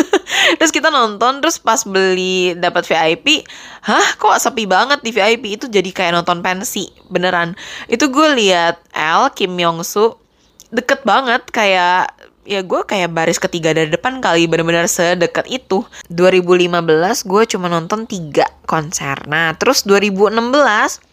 Terus 0.62 0.70
kita 0.70 0.94
nonton 0.94 1.42
terus 1.42 1.58
pas 1.58 1.82
beli 1.82 2.54
dapat 2.54 2.86
VIP 2.86 3.42
hah 3.82 4.06
kok 4.16 4.38
sepi 4.38 4.64
banget 4.70 5.02
di 5.02 5.10
VIP 5.10 5.58
itu 5.58 5.66
jadi 5.66 5.90
kayak 5.90 6.12
nonton 6.14 6.44
pensi 6.44 6.92
beneran. 7.08 7.56
Itu 7.90 8.12
gue 8.12 8.38
lihat 8.38 8.78
L 8.94 9.34
Kim 9.34 9.58
Yong 9.58 9.82
Soo 9.82 10.27
deket 10.68 11.04
banget 11.04 11.42
kayak 11.48 12.12
ya 12.48 12.64
gue 12.64 12.80
kayak 12.80 13.12
baris 13.12 13.36
ketiga 13.36 13.76
dari 13.76 13.92
depan 13.92 14.24
kali 14.24 14.48
bener-bener 14.48 14.88
sedekat 14.88 15.44
itu. 15.48 15.84
2015 16.08 17.28
gue 17.28 17.42
cuma 17.56 17.68
nonton 17.68 18.08
tiga 18.08 18.48
konser. 18.64 19.20
Nah 19.28 19.52
terus 19.56 19.84
2016 19.84 21.04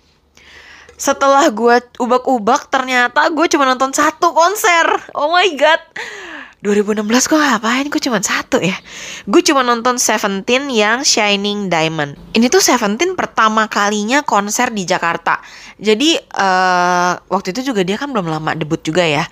setelah 0.95 1.51
gue 1.51 1.75
ubak-ubak 1.99 2.71
ternyata 2.71 3.27
gue 3.27 3.45
cuma 3.51 3.67
nonton 3.67 3.91
satu 3.91 4.31
konser. 4.31 4.87
Oh 5.11 5.31
my 5.35 5.49
god 5.59 5.81
2016 6.65 7.05
gue 7.05 7.37
ngapain? 7.37 7.85
Gue 7.85 8.01
cuma 8.01 8.17
satu 8.25 8.57
ya? 8.57 8.73
Gue 9.29 9.45
cuma 9.45 9.61
nonton 9.61 10.01
Seventeen 10.01 10.65
yang 10.73 11.05
Shining 11.05 11.69
Diamond. 11.69 12.17
Ini 12.33 12.49
tuh 12.49 12.65
Seventeen 12.65 13.13
pertama 13.13 13.69
kalinya 13.69 14.25
konser 14.25 14.73
di 14.73 14.81
Jakarta. 14.81 15.37
Jadi 15.77 16.17
uh, 16.17 17.13
waktu 17.29 17.53
itu 17.53 17.69
juga 17.69 17.85
dia 17.85 18.01
kan 18.01 18.09
belum 18.09 18.25
lama 18.25 18.57
debut 18.57 18.81
juga 18.81 19.05
ya. 19.05 19.29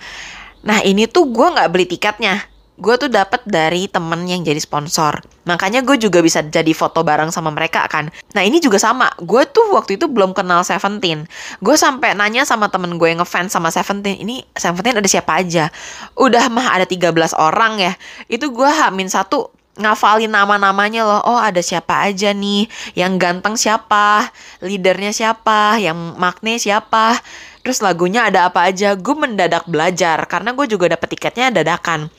Nah 0.62 0.78
ini 0.86 1.10
tuh 1.10 1.26
gue 1.26 1.46
nggak 1.58 1.68
beli 1.74 1.90
tiketnya 1.90 2.53
gue 2.74 2.94
tuh 2.98 3.06
dapat 3.06 3.46
dari 3.46 3.86
temen 3.86 4.26
yang 4.26 4.42
jadi 4.42 4.58
sponsor. 4.58 5.22
Makanya 5.46 5.86
gue 5.86 5.94
juga 5.94 6.18
bisa 6.18 6.42
jadi 6.42 6.74
foto 6.74 7.06
bareng 7.06 7.30
sama 7.30 7.54
mereka 7.54 7.86
kan. 7.86 8.10
Nah 8.34 8.42
ini 8.42 8.58
juga 8.58 8.82
sama. 8.82 9.14
Gue 9.22 9.46
tuh 9.46 9.78
waktu 9.78 9.94
itu 9.94 10.10
belum 10.10 10.34
kenal 10.34 10.66
Seventeen. 10.66 11.30
Gue 11.62 11.78
sampai 11.78 12.18
nanya 12.18 12.42
sama 12.42 12.66
temen 12.74 12.98
gue 12.98 13.06
yang 13.06 13.22
ngefans 13.22 13.54
sama 13.54 13.70
Seventeen. 13.70 14.18
Ini 14.18 14.42
Seventeen 14.58 14.98
ada 14.98 15.06
siapa 15.06 15.38
aja? 15.38 15.70
Udah 16.18 16.50
mah 16.50 16.74
ada 16.74 16.86
13 16.86 17.14
orang 17.38 17.78
ya. 17.78 17.92
Itu 18.26 18.50
gue 18.50 18.66
hamin 18.66 19.06
satu 19.06 19.54
ngafalin 19.78 20.34
nama-namanya 20.34 21.06
loh. 21.06 21.22
Oh 21.30 21.38
ada 21.38 21.62
siapa 21.62 22.10
aja 22.10 22.34
nih. 22.34 22.66
Yang 22.98 23.12
ganteng 23.22 23.54
siapa. 23.54 24.34
Leadernya 24.58 25.14
siapa. 25.14 25.78
Yang 25.78 26.18
makne 26.18 26.58
siapa. 26.58 27.22
Terus 27.62 27.78
lagunya 27.86 28.26
ada 28.26 28.50
apa 28.50 28.66
aja. 28.66 28.98
Gue 28.98 29.14
mendadak 29.14 29.62
belajar. 29.70 30.26
Karena 30.26 30.50
gue 30.50 30.66
juga 30.66 30.90
dapet 30.90 31.14
tiketnya 31.14 31.54
dadakan 31.54 32.10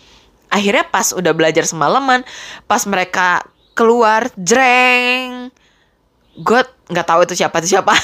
akhirnya 0.50 0.88
pas 0.90 1.12
udah 1.12 1.34
belajar 1.36 1.68
semalaman 1.68 2.24
pas 2.70 2.82
mereka 2.88 3.44
keluar 3.76 4.32
jreng. 4.40 5.52
Gue 6.40 6.64
nggak 6.90 7.06
tahu 7.06 7.28
itu 7.28 7.36
siapa 7.38 7.60
itu 7.62 7.76
siapa. 7.76 7.94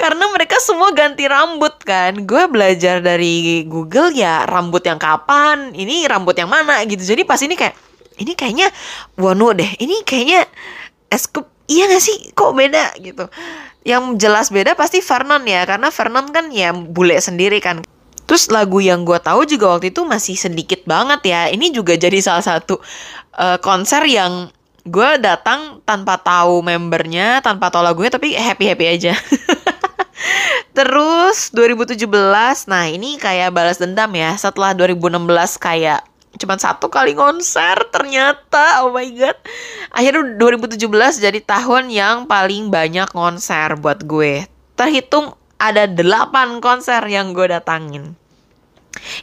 Karena 0.00 0.24
mereka 0.32 0.56
semua 0.60 0.90
ganti 0.96 1.28
rambut 1.28 1.76
kan. 1.84 2.24
Gue 2.24 2.48
belajar 2.48 3.04
dari 3.04 3.64
Google 3.68 4.16
ya 4.16 4.48
rambut 4.48 4.80
yang 4.84 4.96
kapan 4.96 5.76
ini 5.76 6.08
rambut 6.08 6.34
yang 6.36 6.48
mana 6.48 6.80
gitu. 6.88 7.04
Jadi 7.04 7.22
pas 7.28 7.40
ini 7.44 7.54
kayak 7.54 7.76
ini 8.18 8.32
kayaknya 8.32 8.72
Wonu 9.18 9.52
deh 9.52 9.68
ini 9.82 10.06
kayaknya 10.06 10.46
Eskup 11.12 11.46
iya 11.68 11.86
gak 11.86 12.02
sih? 12.02 12.32
Kok 12.32 12.52
beda 12.56 12.96
gitu. 13.00 13.28
Yang 13.84 14.04
jelas 14.18 14.48
beda 14.48 14.72
pasti 14.74 15.04
Vernon 15.04 15.44
ya. 15.44 15.68
Karena 15.68 15.92
Vernon 15.92 16.26
kan 16.32 16.48
ya 16.48 16.72
bule 16.72 17.20
sendiri 17.20 17.60
kan 17.60 17.84
Terus 18.24 18.48
lagu 18.48 18.80
yang 18.80 19.04
gue 19.04 19.20
tahu 19.20 19.44
juga 19.44 19.76
waktu 19.76 19.92
itu 19.92 20.02
masih 20.04 20.36
sedikit 20.36 20.80
banget 20.88 21.20
ya. 21.28 21.40
Ini 21.52 21.72
juga 21.72 21.92
jadi 21.94 22.16
salah 22.24 22.44
satu 22.44 22.80
uh, 23.36 23.58
konser 23.60 24.04
yang 24.08 24.48
gue 24.84 25.10
datang 25.20 25.80
tanpa 25.84 26.20
tahu 26.20 26.64
membernya, 26.64 27.40
tanpa 27.44 27.68
tahu 27.72 27.84
lagunya, 27.84 28.12
tapi 28.12 28.36
happy 28.36 28.64
happy 28.72 28.86
aja. 28.88 29.12
Terus 30.76 31.54
2017, 31.54 32.10
nah 32.66 32.84
ini 32.90 33.20
kayak 33.20 33.54
balas 33.54 33.78
dendam 33.78 34.10
ya. 34.16 34.34
Setelah 34.34 34.74
2016 34.74 35.60
kayak 35.60 36.02
Cuman 36.34 36.58
satu 36.58 36.90
kali 36.90 37.14
konser 37.14 37.78
ternyata. 37.94 38.82
Oh 38.82 38.90
my 38.90 39.06
god. 39.14 39.38
Akhirnya 39.94 40.34
2017 40.34 41.22
jadi 41.22 41.40
tahun 41.40 41.94
yang 41.94 42.26
paling 42.26 42.74
banyak 42.74 43.06
konser 43.14 43.78
buat 43.78 44.02
gue. 44.02 44.50
Terhitung 44.74 45.38
ada 45.58 45.88
8 45.88 46.60
konser 46.60 47.02
yang 47.08 47.32
gue 47.32 47.50
datangin. 47.50 48.14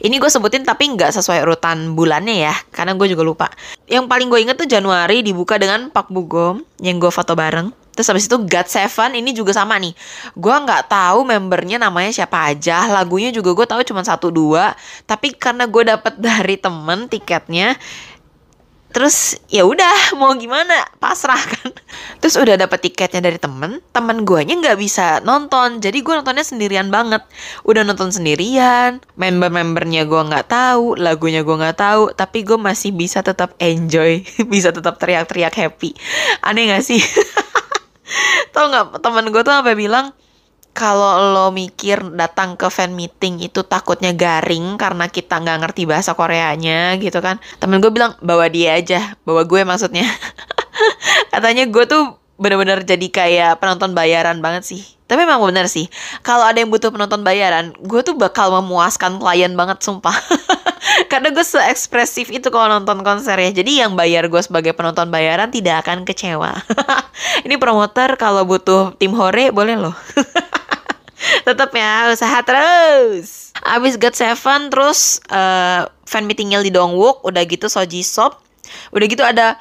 Ini 0.03 0.19
gue 0.19 0.29
sebutin 0.29 0.67
tapi 0.67 0.91
nggak 0.93 1.15
sesuai 1.15 1.47
urutan 1.47 1.95
bulannya 1.95 2.43
ya, 2.43 2.55
karena 2.75 2.93
gue 2.93 3.07
juga 3.07 3.23
lupa. 3.23 3.47
Yang 3.88 4.05
paling 4.11 4.27
gue 4.27 4.39
inget 4.43 4.57
tuh 4.59 4.67
Januari 4.67 5.23
dibuka 5.23 5.55
dengan 5.55 5.88
Pak 5.89 6.11
Bugom 6.11 6.61
yang 6.83 7.00
gue 7.00 7.09
foto 7.09 7.33
bareng. 7.33 7.71
Terus 7.91 8.07
habis 8.07 8.25
itu 8.31 8.39
God 8.39 8.67
Seven 8.71 9.19
ini 9.19 9.35
juga 9.35 9.51
sama 9.51 9.75
nih. 9.75 9.91
Gue 10.39 10.55
nggak 10.55 10.88
tahu 10.88 11.27
membernya 11.27 11.75
namanya 11.75 12.11
siapa 12.15 12.47
aja. 12.47 12.88
Lagunya 12.88 13.35
juga 13.35 13.51
gue 13.51 13.67
tahu 13.67 13.83
cuma 13.83 14.00
satu 14.01 14.31
dua. 14.31 14.71
Tapi 15.03 15.35
karena 15.35 15.67
gue 15.67 15.83
dapet 15.83 16.15
dari 16.31 16.55
temen 16.55 17.11
tiketnya, 17.11 17.75
terus 18.91 19.39
ya 19.48 19.63
udah 19.65 20.13
mau 20.19 20.31
gimana? 20.36 20.86
Pasrah 21.00 21.39
kan? 21.39 21.71
Terus 22.21 22.38
udah 22.38 22.55
dapet 22.60 22.86
tiketnya 22.86 23.25
dari 23.25 23.41
temen 23.41 23.81
temen 23.91 24.24
guanya 24.24 24.55
nggak 24.60 24.77
bisa 24.77 25.19
nonton. 25.25 25.81
Jadi 25.81 26.03
gue 26.03 26.13
nontonnya 26.13 26.45
sendirian 26.45 26.93
banget. 26.93 27.25
Udah 27.65 27.81
nonton 27.81 28.13
sendirian 28.13 29.01
member-membernya 29.17 30.05
gue 30.05 30.21
nggak 30.21 30.48
tahu 30.51 31.00
lagunya 31.00 31.41
gue 31.41 31.55
nggak 31.55 31.77
tahu 31.79 32.03
tapi 32.13 32.45
gue 32.45 32.60
masih 32.60 32.93
bisa 32.93 33.25
tetap 33.25 33.57
enjoy 33.57 34.21
bisa 34.53 34.69
tetap 34.69 35.00
teriak-teriak 35.01 35.55
happy. 35.55 35.95
Aneh 36.45 36.69
gak 36.69 36.86
sih? 36.86 37.01
Tau 38.53 38.67
nggak 38.67 39.00
temen 39.00 39.31
gue 39.31 39.41
tuh 39.41 39.55
sampai 39.55 39.75
bilang 39.75 40.12
kalau 40.72 41.36
lo 41.36 41.48
mikir 41.51 42.00
datang 42.16 42.56
ke 42.56 42.72
fan 42.72 42.96
meeting 42.96 43.44
itu 43.44 43.63
takutnya 43.68 44.16
garing 44.16 44.80
karena 44.80 45.12
kita 45.12 45.44
nggak 45.44 45.68
ngerti 45.68 45.84
bahasa 45.84 46.16
Koreanya 46.16 46.96
gitu 46.98 47.20
kan. 47.20 47.44
Temen 47.60 47.84
gue 47.84 47.92
bilang 47.92 48.16
bawa 48.24 48.48
dia 48.48 48.80
aja 48.80 49.20
bawa 49.28 49.44
gue 49.44 49.62
maksudnya. 49.68 50.08
Katanya 51.34 51.68
gue 51.68 51.84
tuh 51.88 52.16
bener-bener 52.42 52.82
jadi 52.82 53.08
kayak 53.12 53.51
penonton 53.62 53.92
bayaran 53.94 54.40
banget 54.40 54.63
sih. 54.63 54.82
Tapi 55.12 55.28
memang 55.28 55.44
bener 55.44 55.68
sih 55.68 55.92
kalau 56.24 56.48
ada 56.48 56.63
yang 56.63 56.72
butuh 56.72 56.88
penonton 56.88 57.20
bayaran 57.20 57.75
gue 57.84 58.00
tuh 58.00 58.16
bakal 58.16 58.56
memuaskan 58.63 59.20
klien 59.20 59.51
banget 59.54 59.84
sumpah. 59.84 60.16
Karena 61.12 61.36
gue 61.36 61.44
se-ekspresif 61.44 62.32
itu 62.32 62.48
kalau 62.48 62.72
nonton 62.80 63.04
konser 63.04 63.36
ya. 63.36 63.51
Jadi 63.51 63.84
yang 63.84 64.00
bayar 64.00 64.32
gue 64.32 64.40
sebagai 64.40 64.72
penonton 64.72 65.12
bayaran 65.12 65.51
tidak 65.51 65.84
akan 65.84 66.08
kecewa. 66.08 66.56
Ini 67.46 67.60
promoter 67.60 68.16
kalau 68.16 68.48
butuh 68.48 68.96
tim 68.96 69.12
hore 69.12 69.51
boleh 69.51 69.75
loh 69.75 69.96
tetap 71.48 71.70
ya 71.74 72.10
usaha 72.12 72.40
terus. 72.44 73.54
Abis 73.62 73.96
God 73.98 74.16
Seven 74.18 74.74
terus 74.74 75.22
uh, 75.30 75.86
fan 76.06 76.25
meetingnya 76.25 76.62
di 76.66 76.74
Dongwook 76.74 77.22
udah 77.22 77.44
gitu 77.46 77.70
Soji 77.70 78.01
Sop 78.01 78.42
udah 78.96 79.06
gitu 79.08 79.24
ada 79.25 79.60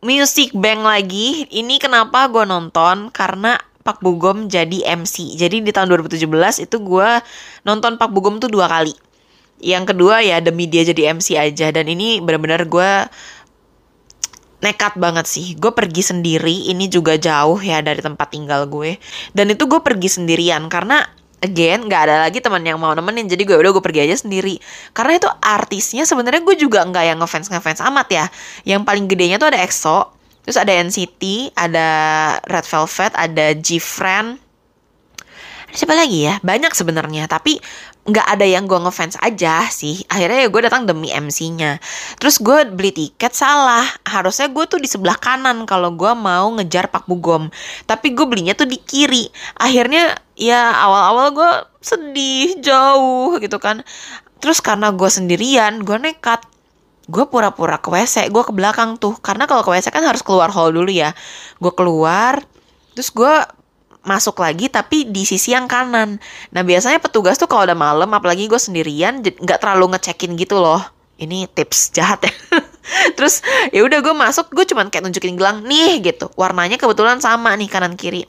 Music 0.00 0.56
Bank 0.56 0.80
lagi. 0.84 1.44
Ini 1.52 1.76
kenapa 1.76 2.24
gue 2.32 2.48
nonton? 2.48 3.12
Karena 3.12 3.60
Pak 3.80 4.04
Bugom 4.04 4.48
jadi 4.48 4.84
MC 4.96 5.40
jadi 5.40 5.60
di 5.64 5.72
tahun 5.72 5.88
2017 5.88 6.28
itu 6.68 6.76
gue 6.80 7.10
nonton 7.64 7.96
Pak 7.96 8.10
Bugom 8.12 8.40
tuh 8.40 8.48
dua 8.52 8.68
kali. 8.68 8.92
Yang 9.60 9.92
kedua 9.92 10.24
ya 10.24 10.40
demi 10.40 10.64
dia 10.64 10.84
jadi 10.88 11.12
MC 11.12 11.36
aja. 11.36 11.68
Dan 11.68 11.88
ini 11.92 12.20
benar-benar 12.24 12.64
gue 12.64 12.90
nekat 14.60 14.96
banget 14.96 15.26
sih. 15.26 15.56
Gue 15.56 15.72
pergi 15.72 16.04
sendiri, 16.04 16.68
ini 16.72 16.86
juga 16.86 17.16
jauh 17.16 17.58
ya 17.60 17.80
dari 17.80 18.00
tempat 18.00 18.28
tinggal 18.32 18.68
gue. 18.68 19.00
Dan 19.32 19.52
itu 19.52 19.64
gue 19.64 19.80
pergi 19.80 20.08
sendirian 20.08 20.68
karena 20.68 21.04
again 21.40 21.88
nggak 21.88 22.02
ada 22.06 22.16
lagi 22.28 22.38
teman 22.44 22.60
yang 22.62 22.76
mau 22.76 22.92
nemenin. 22.92 23.26
Jadi 23.26 23.42
gue 23.48 23.56
udah 23.56 23.72
gue 23.72 23.84
pergi 23.84 24.00
aja 24.06 24.16
sendiri. 24.20 24.60
Karena 24.92 25.16
itu 25.16 25.28
artisnya 25.40 26.04
sebenarnya 26.04 26.44
gue 26.44 26.56
juga 26.60 26.84
nggak 26.84 27.04
yang 27.04 27.18
ngefans 27.18 27.48
ngefans 27.48 27.80
amat 27.88 28.08
ya. 28.12 28.24
Yang 28.68 28.80
paling 28.84 29.04
gedenya 29.08 29.36
tuh 29.40 29.50
ada 29.50 29.58
EXO 29.60 30.20
terus 30.40 30.56
ada 30.56 30.72
NCT 30.72 31.52
ada 31.52 31.88
Red 32.48 32.66
Velvet 32.68 33.12
ada 33.16 33.46
G-Friend. 33.56 34.28
Siapa 35.70 35.94
lagi 35.94 36.26
ya? 36.26 36.42
Banyak 36.42 36.74
sebenarnya 36.74 37.30
tapi 37.30 37.62
nggak 38.10 38.26
ada 38.26 38.46
yang 38.46 38.66
gue 38.66 38.76
ngefans 38.76 39.16
aja 39.22 39.64
sih. 39.70 40.02
Akhirnya 40.10 40.44
ya 40.44 40.48
gue 40.50 40.62
datang 40.66 40.84
demi 40.84 41.08
MC-nya 41.10 41.78
terus 42.18 42.42
gue 42.42 42.66
beli 42.68 42.90
tiket 42.92 43.32
salah. 43.32 43.86
Harusnya 44.04 44.50
gue 44.50 44.64
tuh 44.66 44.82
di 44.82 44.90
sebelah 44.90 45.16
kanan 45.16 45.64
kalau 45.64 45.94
gue 45.94 46.12
mau 46.12 46.50
ngejar 46.58 46.90
Pak 46.90 47.06
Bugom. 47.06 47.48
Tapi 47.86 48.12
gue 48.12 48.26
belinya 48.26 48.52
tuh 48.52 48.66
di 48.66 48.76
kiri. 48.76 49.30
Akhirnya 49.56 50.18
ya 50.34 50.74
awal-awal 50.74 51.26
gue 51.32 51.52
sedih 51.80 52.60
jauh 52.60 53.38
gitu 53.38 53.56
kan. 53.62 53.86
Terus 54.42 54.58
karena 54.60 54.90
gue 54.90 55.08
sendirian 55.08 55.80
gue 55.86 55.96
nekat. 55.96 56.42
Gue 57.10 57.26
pura-pura 57.26 57.82
ke 57.82 57.90
WC 57.90 58.28
gue 58.28 58.42
ke 58.44 58.52
belakang 58.52 58.98
tuh. 58.98 59.16
Karena 59.18 59.48
kalau 59.48 59.62
ke 59.62 59.70
WC 59.72 59.94
kan 59.94 60.04
harus 60.04 60.20
keluar 60.20 60.50
hall 60.50 60.74
dulu 60.74 60.90
ya. 60.90 61.14
Gue 61.62 61.72
keluar 61.72 62.42
terus 62.90 63.14
gue 63.14 63.34
masuk 64.00 64.40
lagi 64.40 64.72
tapi 64.72 65.08
di 65.08 65.28
sisi 65.28 65.52
yang 65.52 65.68
kanan. 65.68 66.16
Nah 66.52 66.62
biasanya 66.64 67.00
petugas 67.00 67.36
tuh 67.36 67.48
kalau 67.48 67.68
udah 67.68 67.76
malam, 67.76 68.08
apalagi 68.12 68.48
gue 68.48 68.60
sendirian, 68.60 69.20
nggak 69.20 69.58
terlalu 69.60 69.96
ngecekin 69.96 70.36
gitu 70.36 70.60
loh. 70.60 70.80
Ini 71.20 71.52
tips 71.52 71.92
jahat 71.92 72.24
ya. 72.24 72.32
Terus 73.16 73.44
ya 73.76 73.84
udah 73.84 74.00
gue 74.00 74.14
masuk, 74.16 74.56
gue 74.56 74.64
cuman 74.64 74.88
kayak 74.88 75.04
nunjukin 75.04 75.36
gelang 75.36 75.60
nih 75.68 76.00
gitu. 76.00 76.32
Warnanya 76.32 76.80
kebetulan 76.80 77.20
sama 77.20 77.52
nih 77.60 77.68
kanan 77.68 77.92
kiri. 77.94 78.24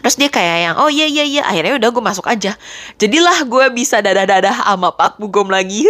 Terus 0.00 0.16
dia 0.16 0.32
kayak 0.32 0.56
yang 0.64 0.74
oh 0.80 0.88
iya 0.88 1.04
iya 1.04 1.24
iya 1.28 1.42
akhirnya 1.44 1.76
udah 1.76 1.88
gue 1.92 2.04
masuk 2.04 2.26
aja. 2.26 2.56
Jadilah 2.96 3.44
gue 3.44 3.64
bisa 3.76 4.00
dadah-dadah 4.00 4.64
sama 4.64 4.96
Pak 4.96 5.20
Bugom 5.20 5.52
lagi. 5.52 5.84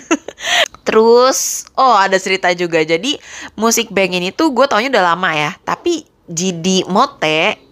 Terus 0.86 1.70
oh 1.78 1.94
ada 1.94 2.18
cerita 2.18 2.50
juga. 2.52 2.82
Jadi 2.82 3.16
musik 3.54 3.94
bank 3.94 4.18
ini 4.18 4.34
tuh 4.34 4.50
gue 4.50 4.66
taunya 4.66 4.90
udah 4.90 5.14
lama 5.14 5.30
ya. 5.30 5.54
Tapi 5.62 6.02
jadi 6.26 6.86
Mote 6.90 7.69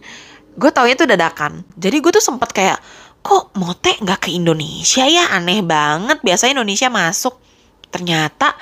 gue 0.58 0.70
taunya 0.74 0.98
tuh 0.98 1.06
dadakan. 1.06 1.62
Jadi 1.78 1.96
gue 2.02 2.10
tuh 2.10 2.24
sempet 2.24 2.50
kayak 2.50 2.78
kok 3.22 3.54
mote 3.54 3.94
nggak 4.02 4.26
ke 4.26 4.34
Indonesia 4.34 5.06
ya? 5.06 5.30
Aneh 5.30 5.62
banget 5.62 6.18
biasanya 6.26 6.60
Indonesia 6.60 6.90
masuk. 6.90 7.38
Ternyata 7.88 8.52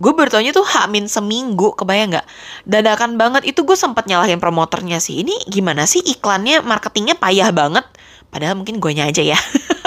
gue 0.00 0.12
bertanya 0.16 0.50
tuh 0.50 0.64
hamin 0.64 1.06
seminggu 1.06 1.76
kebayang 1.76 2.16
nggak? 2.16 2.26
Dadakan 2.66 3.20
banget 3.20 3.46
itu 3.46 3.62
gue 3.62 3.76
sempat 3.76 4.08
nyalahin 4.08 4.40
promoternya 4.40 4.98
sih. 4.98 5.22
Ini 5.22 5.46
gimana 5.46 5.84
sih 5.84 6.00
iklannya 6.00 6.64
marketingnya 6.64 7.20
payah 7.20 7.52
banget? 7.52 7.84
Padahal 8.32 8.56
mungkin 8.56 8.80
gue 8.80 8.96
aja 8.96 9.22
ya. 9.22 9.36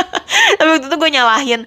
Tapi 0.62 0.70
waktu 0.70 0.88
itu 0.88 0.96
gue 0.96 1.12
nyalahin 1.12 1.66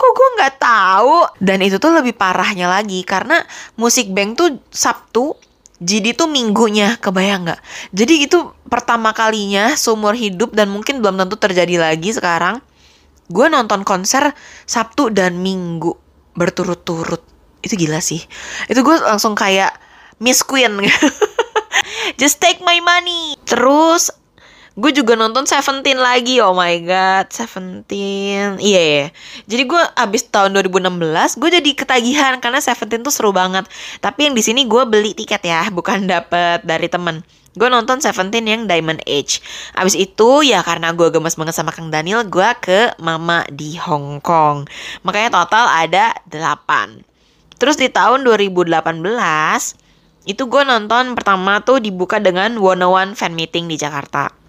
kok 0.00 0.10
gue 0.16 0.28
nggak 0.40 0.54
tahu? 0.56 1.28
Dan 1.42 1.60
itu 1.60 1.76
tuh 1.76 1.92
lebih 1.92 2.16
parahnya 2.16 2.70
lagi 2.70 3.04
karena 3.04 3.44
musik 3.76 4.08
bank 4.14 4.40
tuh 4.40 4.56
Sabtu 4.72 5.36
jadi 5.80 6.12
tuh 6.12 6.28
minggunya, 6.28 7.00
kebayang 7.00 7.48
nggak? 7.48 7.60
Jadi 7.96 8.28
itu 8.28 8.52
pertama 8.68 9.16
kalinya 9.16 9.72
seumur 9.72 10.12
hidup 10.12 10.52
dan 10.52 10.68
mungkin 10.68 11.00
belum 11.00 11.16
tentu 11.16 11.40
terjadi 11.40 11.80
lagi 11.80 12.12
sekarang. 12.12 12.60
Gue 13.32 13.48
nonton 13.48 13.80
konser 13.80 14.36
Sabtu 14.68 15.08
dan 15.08 15.40
Minggu 15.40 15.96
berturut-turut. 16.36 17.24
Itu 17.64 17.80
gila 17.80 18.04
sih. 18.04 18.20
Itu 18.68 18.84
gue 18.84 18.96
langsung 19.00 19.32
kayak 19.32 19.72
Miss 20.20 20.44
Queen. 20.44 20.84
Just 22.20 22.44
take 22.44 22.60
my 22.60 22.76
money. 22.84 23.40
Terus 23.48 24.12
gue 24.78 24.90
juga 24.94 25.18
nonton 25.18 25.46
Seventeen 25.46 25.98
lagi 25.98 26.38
oh 26.38 26.54
my 26.54 26.74
god 26.86 27.26
Seventeen. 27.30 28.58
Iya 28.62 28.82
yeah, 28.82 29.04
jadi 29.50 29.66
gue 29.66 29.82
abis 29.98 30.30
tahun 30.30 30.54
2016 30.54 31.40
gue 31.40 31.50
jadi 31.50 31.70
ketagihan 31.74 32.38
karena 32.38 32.62
Seventeen 32.62 33.02
tuh 33.02 33.14
seru 33.14 33.34
banget. 33.34 33.66
Tapi 33.98 34.30
yang 34.30 34.34
di 34.38 34.42
sini 34.42 34.66
gue 34.66 34.82
beli 34.86 35.16
tiket 35.16 35.42
ya 35.42 35.66
bukan 35.74 36.06
dapet 36.12 36.62
dari 36.62 36.86
temen. 36.86 37.26
Gue 37.58 37.66
nonton 37.66 37.98
Seventeen 37.98 38.46
yang 38.46 38.62
Diamond 38.70 39.02
Age. 39.10 39.42
Abis 39.74 39.98
itu 39.98 40.46
ya 40.46 40.62
karena 40.62 40.94
gue 40.94 41.10
gemes 41.10 41.34
banget 41.34 41.58
sama 41.58 41.74
Kang 41.74 41.90
Daniel 41.90 42.22
gue 42.26 42.50
ke 42.62 42.94
Mama 43.02 43.42
di 43.50 43.74
Hong 43.74 44.22
Kong. 44.22 44.70
Makanya 45.02 45.34
total 45.34 45.66
ada 45.66 46.14
8 46.30 47.10
terus 47.60 47.76
di 47.76 47.92
tahun 47.92 48.24
2018 48.24 48.80
itu 50.24 50.42
gue 50.48 50.62
nonton 50.64 51.12
pertama 51.12 51.60
tuh 51.60 51.76
dibuka 51.76 52.16
dengan 52.16 52.56
One 52.56 52.88
One 52.88 53.12
Fan 53.12 53.36
Meeting 53.36 53.68
di 53.68 53.76
Jakarta 53.76 54.39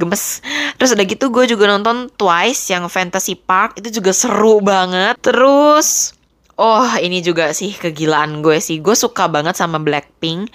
gemes. 0.00 0.40
Terus 0.78 0.90
udah 0.94 1.06
gitu 1.06 1.30
gue 1.30 1.44
juga 1.50 1.64
nonton 1.70 2.10
Twice 2.14 2.72
yang 2.72 2.86
Fantasy 2.90 3.38
Park. 3.38 3.78
Itu 3.78 3.88
juga 4.00 4.10
seru 4.14 4.60
banget. 4.62 5.18
Terus 5.22 6.14
oh 6.58 6.90
ini 6.98 7.22
juga 7.22 7.54
sih 7.54 7.74
kegilaan 7.74 8.42
gue 8.42 8.58
sih. 8.58 8.82
Gue 8.82 8.98
suka 8.98 9.30
banget 9.30 9.54
sama 9.58 9.78
Blackpink. 9.78 10.50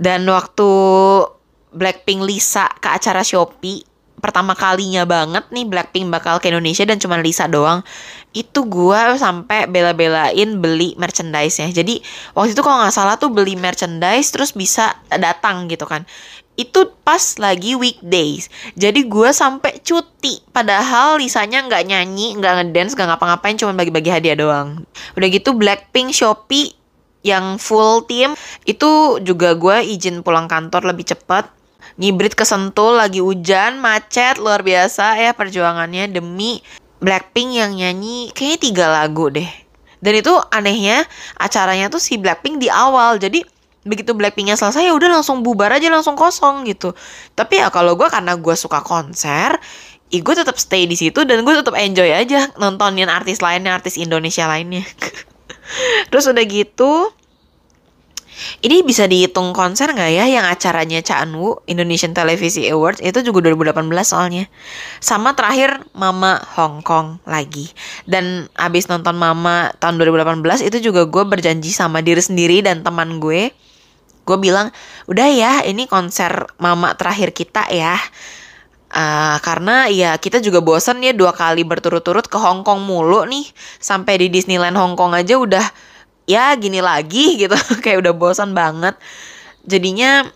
Dan 0.00 0.24
waktu 0.30 0.70
Blackpink 1.70 2.24
Lisa 2.24 2.66
ke 2.80 2.88
acara 2.88 3.20
Shopee 3.20 3.84
pertama 4.20 4.52
kalinya 4.52 5.08
banget 5.08 5.48
nih 5.48 5.64
Blackpink 5.64 6.12
bakal 6.12 6.36
ke 6.44 6.52
Indonesia 6.52 6.84
dan 6.84 7.00
cuma 7.00 7.16
Lisa 7.18 7.48
doang. 7.48 7.80
Itu 8.36 8.68
gue 8.68 9.16
sampai 9.16 9.66
bela-belain 9.66 10.60
beli 10.60 10.94
merchandise-nya. 11.00 11.72
Jadi 11.72 12.04
waktu 12.36 12.52
itu 12.52 12.60
kalau 12.60 12.84
nggak 12.84 12.94
salah 12.94 13.16
tuh 13.16 13.32
beli 13.32 13.56
merchandise 13.56 14.28
terus 14.30 14.52
bisa 14.52 14.92
datang 15.08 15.66
gitu 15.72 15.88
kan 15.88 16.04
itu 16.60 16.92
pas 17.00 17.20
lagi 17.40 17.72
weekdays. 17.72 18.52
Jadi 18.76 19.08
gue 19.08 19.32
sampai 19.32 19.80
cuti. 19.80 20.44
Padahal 20.52 21.16
Lisanya 21.16 21.64
nggak 21.64 21.88
nyanyi 21.88 22.36
nggak 22.36 22.52
ngedance 22.60 22.92
nggak 22.92 23.16
ngapa-ngapain 23.16 23.56
cuma 23.56 23.72
bagi-bagi 23.72 24.12
hadiah 24.12 24.36
doang. 24.36 24.84
Udah 25.16 25.28
gitu 25.32 25.56
Blackpink 25.56 26.12
Shopee 26.12 26.76
yang 27.24 27.56
full 27.56 28.04
team 28.04 28.36
itu 28.64 29.20
juga 29.24 29.56
gue 29.56 29.84
izin 29.84 30.24
pulang 30.24 30.48
kantor 30.48 30.88
lebih 30.88 31.12
cepat 31.12 31.52
ngibrit 32.00 32.32
ke 32.32 32.48
Sentul 32.48 32.96
lagi 32.96 33.20
hujan 33.20 33.76
macet 33.76 34.40
luar 34.40 34.64
biasa 34.64 35.20
ya 35.20 35.36
perjuangannya 35.36 36.08
demi 36.08 36.64
Blackpink 37.00 37.56
yang 37.56 37.72
nyanyi 37.76 38.28
kayaknya 38.36 38.58
tiga 38.60 38.86
lagu 38.92 39.32
deh. 39.32 39.48
Dan 40.00 40.16
itu 40.16 40.32
anehnya 40.52 41.04
acaranya 41.36 41.92
tuh 41.92 42.00
si 42.00 42.16
Blackpink 42.16 42.60
di 42.60 42.68
awal. 42.72 43.16
Jadi 43.20 43.44
begitu 43.80 44.12
Blackpinknya 44.12 44.60
selesai 44.60 44.84
ya 44.84 44.92
udah 44.92 45.20
langsung 45.20 45.40
bubar 45.40 45.72
aja 45.72 45.88
langsung 45.88 46.12
kosong 46.12 46.68
gitu 46.68 46.92
tapi 47.32 47.60
ya 47.60 47.72
kalau 47.72 47.96
gue 47.96 48.08
karena 48.12 48.36
gue 48.36 48.52
suka 48.52 48.84
konser 48.84 49.56
gue 50.10 50.34
tetap 50.34 50.58
stay 50.58 50.84
di 50.84 50.98
situ 50.98 51.24
dan 51.24 51.46
gue 51.46 51.54
tetap 51.54 51.72
enjoy 51.78 52.10
aja 52.12 52.50
nontonin 52.60 53.08
artis 53.08 53.40
lainnya 53.40 53.72
artis 53.72 53.96
Indonesia 53.96 54.44
lainnya 54.44 54.84
terus 56.12 56.28
udah 56.28 56.44
gitu 56.44 57.08
ini 58.64 58.80
bisa 58.80 59.04
dihitung 59.04 59.52
konser 59.52 59.92
nggak 59.92 60.10
ya 60.16 60.24
yang 60.28 60.44
acaranya 60.48 61.04
Cha 61.04 61.24
Eun 61.24 61.60
Indonesian 61.68 62.16
Televisi 62.16 62.64
Awards 62.72 63.04
itu 63.04 63.20
juga 63.20 63.52
2018 63.52 63.84
soalnya. 64.04 64.48
Sama 65.00 65.36
terakhir 65.36 65.84
Mama 65.92 66.40
Hong 66.56 66.80
Kong 66.80 67.20
lagi. 67.28 67.68
Dan 68.08 68.48
abis 68.56 68.88
nonton 68.88 69.16
Mama 69.16 69.72
tahun 69.76 70.00
2018 70.00 70.68
itu 70.72 70.90
juga 70.90 71.04
gue 71.04 71.24
berjanji 71.28 71.68
sama 71.72 72.00
diri 72.00 72.20
sendiri 72.20 72.64
dan 72.64 72.80
teman 72.80 73.20
gue. 73.20 73.52
Gue 74.24 74.38
bilang, 74.38 74.70
udah 75.10 75.28
ya 75.30 75.52
ini 75.66 75.90
konser 75.90 76.46
Mama 76.60 76.94
terakhir 76.94 77.32
kita 77.34 77.66
ya. 77.72 77.96
Uh, 78.90 79.38
karena 79.46 79.86
ya 79.86 80.18
kita 80.18 80.42
juga 80.42 80.58
bosen 80.58 80.98
ya 80.98 81.14
dua 81.14 81.30
kali 81.30 81.62
berturut-turut 81.62 82.26
ke 82.26 82.38
Hong 82.38 82.66
Kong 82.66 82.82
mulu 82.84 83.26
nih. 83.26 83.46
Sampai 83.78 84.18
di 84.18 84.26
Disneyland 84.28 84.76
Hong 84.76 84.98
Kong 84.98 85.14
aja 85.14 85.38
udah 85.38 85.66
ya 86.26 86.54
gini 86.58 86.82
lagi 86.82 87.34
gitu. 87.40 87.54
Kayak 87.82 88.06
udah 88.06 88.12
bosan 88.14 88.50
banget. 88.52 88.98
Jadinya 89.66 90.26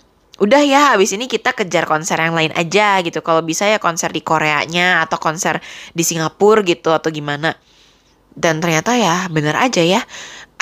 udah 0.42 0.62
ya 0.66 0.80
habis 0.94 1.14
ini 1.14 1.30
kita 1.30 1.54
kejar 1.54 1.86
konser 1.86 2.18
yang 2.18 2.34
lain 2.34 2.50
aja 2.54 2.98
gitu. 3.02 3.22
Kalau 3.22 3.42
bisa 3.42 3.66
ya 3.70 3.78
konser 3.78 4.10
di 4.10 4.22
Koreanya 4.22 5.02
atau 5.06 5.18
konser 5.18 5.62
di 5.94 6.02
Singapura 6.02 6.62
gitu 6.66 6.90
atau 6.90 7.10
gimana. 7.10 7.54
Dan 8.34 8.58
ternyata 8.58 8.98
ya 8.98 9.30
bener 9.30 9.54
aja 9.54 9.78
ya 9.78 10.02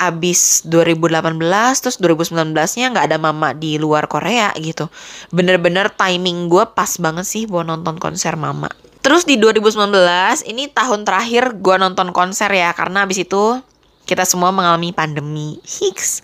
abis 0.09 0.65
2018 0.67 1.39
terus 1.79 1.97
2019 2.01 2.55
nya 2.79 2.85
nggak 2.91 3.05
ada 3.11 3.17
mama 3.21 3.53
di 3.53 3.77
luar 3.77 4.09
Korea 4.09 4.51
gitu 4.57 4.89
bener-bener 5.29 5.91
timing 5.93 6.49
gue 6.49 6.65
pas 6.73 6.89
banget 6.97 7.25
sih 7.27 7.43
buat 7.45 7.63
nonton 7.67 8.01
konser 8.01 8.35
mama 8.35 8.67
terus 9.03 9.23
di 9.23 9.35
2019 9.37 10.47
ini 10.49 10.71
tahun 10.71 11.05
terakhir 11.05 11.59
gue 11.59 11.75
nonton 11.79 12.11
konser 12.15 12.49
ya 12.51 12.71
karena 12.73 13.03
abis 13.07 13.23
itu 13.27 13.59
kita 14.03 14.27
semua 14.27 14.51
mengalami 14.51 14.91
pandemi. 14.91 15.63
Hicks. 15.63 16.19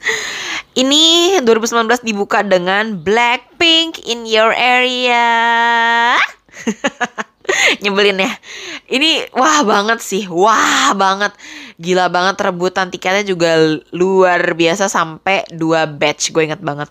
Ini 0.75 1.39
2019 1.47 2.03
dibuka 2.03 2.43
dengan 2.43 2.99
Blackpink 2.99 4.03
in 4.03 4.27
your 4.27 4.51
area. 4.51 6.19
Nyebelin 7.83 8.21
ya. 8.23 8.31
Ini 8.89 9.33
wah 9.35 9.61
banget 9.65 9.99
sih. 10.01 10.25
Wah 10.29 10.93
banget. 10.93 11.33
Gila 11.81 12.07
banget 12.09 12.35
rebutan 12.41 12.89
tiketnya 12.93 13.23
juga 13.25 13.55
luar 13.93 14.53
biasa 14.53 14.87
sampai 14.87 15.47
dua 15.53 15.85
batch. 15.89 16.31
Gue 16.33 16.49
inget 16.49 16.61
banget. 16.61 16.89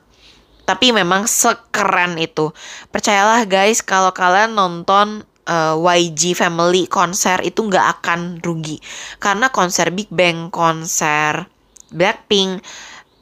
Tapi 0.69 0.93
memang 0.93 1.25
sekeren 1.25 2.21
itu. 2.21 2.53
Percayalah 2.93 3.49
guys 3.49 3.81
kalau 3.81 4.13
kalian 4.13 4.53
nonton 4.53 5.25
uh, 5.49 5.75
eh, 5.75 6.05
YG 6.05 6.37
Family 6.37 6.85
konser 6.87 7.41
itu 7.43 7.65
nggak 7.65 7.87
akan 7.99 8.45
rugi 8.45 8.79
karena 9.17 9.49
konser 9.49 9.89
Big 9.91 10.13
Bang 10.13 10.53
konser 10.53 11.49
Blackpink 11.89 12.61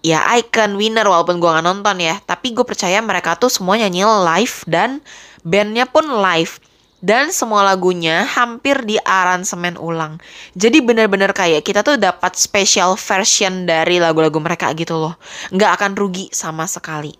ya 0.02 0.22
icon 0.38 0.74
winner 0.74 1.06
walaupun 1.06 1.38
gue 1.38 1.50
nggak 1.50 1.66
nonton 1.66 1.96
ya 2.02 2.18
tapi 2.26 2.50
gue 2.54 2.66
percaya 2.66 2.98
mereka 2.98 3.38
tuh 3.38 3.50
semua 3.50 3.78
nyanyi 3.78 4.02
live 4.02 4.66
dan 4.66 5.02
bandnya 5.46 5.86
pun 5.86 6.06
live 6.06 6.58
dan 7.04 7.28
semua 7.28 7.60
lagunya 7.60 8.24
hampir 8.24 8.80
di 8.88 8.96
aransemen 9.00 9.76
ulang. 9.76 10.16
Jadi 10.56 10.80
bener-bener 10.80 11.36
kayak 11.36 11.62
kita 11.62 11.84
tuh 11.84 12.00
dapat 12.00 12.34
special 12.34 12.96
version 12.96 13.68
dari 13.68 14.00
lagu-lagu 14.00 14.40
mereka 14.40 14.72
gitu 14.72 14.96
loh. 14.96 15.14
Nggak 15.52 15.70
akan 15.80 15.92
rugi 15.94 16.32
sama 16.32 16.64
sekali. 16.64 17.12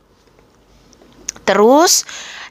Terus 1.47 2.03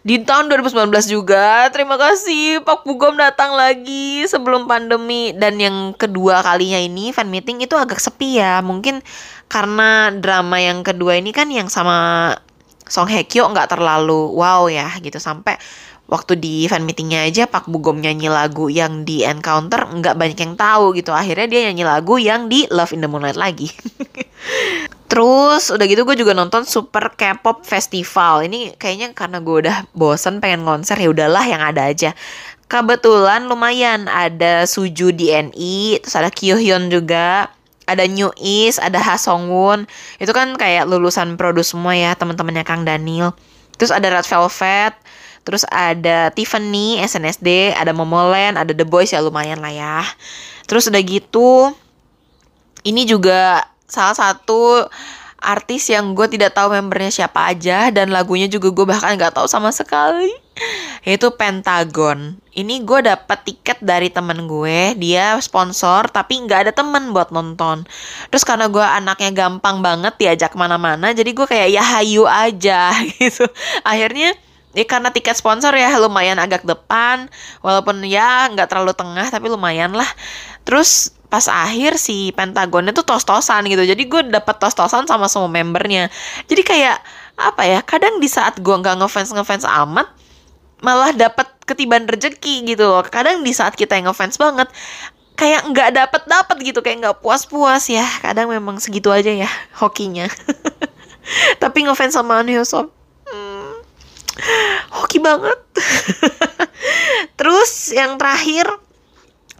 di 0.05 0.21
tahun 0.21 0.53
2019 0.53 0.93
juga 1.09 1.65
terima 1.73 1.97
kasih 1.97 2.61
Pak 2.61 2.85
Bugom 2.85 3.17
datang 3.17 3.57
lagi 3.57 4.21
sebelum 4.29 4.69
pandemi 4.69 5.33
dan 5.33 5.57
yang 5.57 5.97
kedua 5.97 6.45
kalinya 6.45 6.77
ini 6.77 7.09
fan 7.09 7.25
meeting 7.25 7.65
itu 7.65 7.73
agak 7.73 7.97
sepi 7.97 8.37
ya 8.37 8.61
mungkin 8.61 9.01
karena 9.49 10.13
drama 10.13 10.61
yang 10.61 10.85
kedua 10.85 11.17
ini 11.17 11.33
kan 11.33 11.49
yang 11.49 11.73
sama 11.73 12.29
Song 12.85 13.09
Hye 13.09 13.25
Kyo 13.25 13.49
nggak 13.49 13.73
terlalu 13.73 14.29
wow 14.37 14.69
ya 14.69 14.93
gitu 15.01 15.17
sampai 15.17 15.57
waktu 16.05 16.37
di 16.37 16.69
fan 16.69 16.85
meetingnya 16.85 17.25
aja 17.25 17.43
Pak 17.49 17.65
Bugom 17.65 17.97
nyanyi 17.97 18.29
lagu 18.29 18.69
yang 18.69 19.05
di 19.05 19.25
Encounter 19.25 19.89
nggak 19.89 20.15
banyak 20.15 20.37
yang 20.37 20.53
tahu 20.53 20.93
gitu 20.93 21.09
akhirnya 21.09 21.49
dia 21.49 21.61
nyanyi 21.69 21.83
lagu 21.85 22.21
yang 22.21 22.45
di 22.45 22.69
Love 22.69 22.93
in 22.93 23.01
the 23.01 23.09
Moonlight 23.09 23.37
lagi 23.37 23.73
Terus 25.05 25.69
udah 25.69 25.85
gitu 25.85 26.01
gue 26.03 26.17
juga 26.17 26.33
nonton 26.33 26.65
Super 26.65 27.13
K-pop 27.13 27.63
Festival. 27.63 28.49
Ini 28.49 28.75
kayaknya 28.75 29.13
karena 29.13 29.39
gue 29.39 29.63
udah 29.63 29.87
bosen 29.93 30.41
pengen 30.41 30.65
konser 30.65 30.97
ya 30.97 31.07
udahlah 31.07 31.45
yang 31.45 31.61
ada 31.61 31.87
aja. 31.87 32.11
Kebetulan 32.65 33.45
lumayan 33.45 34.09
ada 34.09 34.65
Suju 34.65 35.13
DNI, 35.13 36.01
terus 36.01 36.15
ada 36.17 36.33
Kyohyun 36.33 36.89
juga, 36.89 37.53
ada 37.85 38.03
New 38.09 38.33
East, 38.41 38.81
ada 38.81 38.97
Ha 38.97 39.21
Song 39.21 39.53
Woon. 39.53 39.85
Itu 40.17 40.33
kan 40.33 40.57
kayak 40.57 40.89
lulusan 40.89 41.37
produs 41.37 41.71
semua 41.71 41.93
ya 41.93 42.17
teman-temannya 42.17 42.65
Kang 42.65 42.83
Daniel. 42.83 43.37
Terus 43.77 43.93
ada 43.93 44.09
Red 44.09 44.25
Velvet, 44.25 44.93
terus 45.45 45.63
ada 45.69 46.33
Tiffany 46.33 46.97
SNSD, 46.99 47.77
ada 47.77 47.93
Momoland, 47.93 48.57
ada 48.57 48.73
The 48.73 48.83
Boys 48.83 49.13
ya 49.13 49.21
lumayan 49.21 49.61
lah 49.61 49.71
ya. 49.71 50.01
Terus 50.65 50.89
udah 50.89 51.01
gitu 51.05 51.71
ini 52.81 53.05
juga 53.05 53.61
salah 53.85 54.17
satu 54.17 54.89
artis 55.45 55.93
yang 55.93 56.17
gue 56.17 56.25
tidak 56.25 56.57
tahu 56.57 56.73
membernya 56.73 57.13
siapa 57.13 57.53
aja 57.53 57.93
dan 57.93 58.09
lagunya 58.09 58.49
juga 58.49 58.73
gue 58.73 58.85
bahkan 58.89 59.13
nggak 59.13 59.37
tahu 59.37 59.45
sama 59.45 59.69
sekali 59.69 60.33
yaitu 61.05 61.29
Pentagon. 61.37 62.41
Ini 62.55 62.81
gue 62.81 63.05
dapat 63.05 63.45
tiket 63.45 63.77
dari 63.85 64.09
temen 64.09 64.49
gue 64.49 64.97
dia 64.97 65.37
sponsor 65.37 66.09
tapi 66.09 66.41
nggak 66.41 66.59
ada 66.65 66.71
temen 66.73 67.13
buat 67.13 67.29
nonton. 67.29 67.85
Terus 68.33 68.41
karena 68.41 68.65
gue 68.65 68.81
anaknya 68.81 69.29
gampang 69.35 69.85
banget 69.85 70.17
diajak 70.17 70.57
mana-mana 70.57 71.13
jadi 71.13 71.29
gue 71.29 71.45
kayak 71.45 71.69
ya 71.69 71.83
hayu 71.83 72.25
aja 72.25 72.89
gitu. 73.21 73.45
Akhirnya 73.85 74.33
ya 74.75 74.83
karena 74.83 75.09
tiket 75.09 75.39
sponsor 75.39 75.71
ya 75.71 75.95
lumayan 75.97 76.37
agak 76.37 76.67
depan. 76.67 77.31
Walaupun 77.63 78.03
ya 78.03 78.51
nggak 78.51 78.67
terlalu 78.67 78.91
tengah 78.91 79.25
tapi 79.31 79.47
lumayan 79.47 79.95
lah. 79.95 80.07
Terus 80.67 81.15
pas 81.31 81.47
akhir 81.47 81.97
si 81.97 82.35
Pentagonnya 82.35 82.91
tuh 82.91 83.07
tos-tosan 83.07 83.65
gitu. 83.71 83.87
Jadi 83.87 84.03
gue 84.05 84.21
dapet 84.29 84.55
tos-tosan 84.59 85.07
sama 85.07 85.31
semua 85.31 85.47
membernya. 85.49 86.11
Jadi 86.51 86.61
kayak 86.61 86.99
apa 87.35 87.63
ya 87.63 87.79
kadang 87.81 88.19
di 88.19 88.27
saat 88.27 88.59
gue 88.59 88.75
nggak 88.75 88.99
ngefans 89.03 89.35
ngefans 89.35 89.67
amat 89.67 90.07
malah 90.79 91.11
dapat 91.11 91.47
ketiban 91.63 92.03
rezeki 92.05 92.75
gitu 92.75 92.85
loh. 92.85 93.03
Kadang 93.07 93.41
di 93.41 93.55
saat 93.55 93.73
kita 93.79 93.95
yang 93.95 94.11
ngefans 94.11 94.35
banget 94.35 94.67
kayak 95.35 95.67
nggak 95.71 95.89
dapet 95.95 96.21
dapet 96.27 96.57
gitu. 96.67 96.79
Kayak 96.83 96.97
nggak 96.99 97.17
puas 97.23 97.47
puas 97.47 97.87
ya 97.87 98.03
kadang 98.19 98.51
memang 98.51 98.77
segitu 98.83 99.07
aja 99.09 99.31
ya 99.31 99.49
hokinya. 99.79 100.27
Tapi 101.63 101.89
ngefans 101.89 102.13
sama 102.13 102.43
An 102.43 102.51
hmm, 102.51 103.04
hoki 104.91 105.19
banget 105.23 105.59
terus 107.39 107.91
yang 107.95 108.19
terakhir 108.19 108.67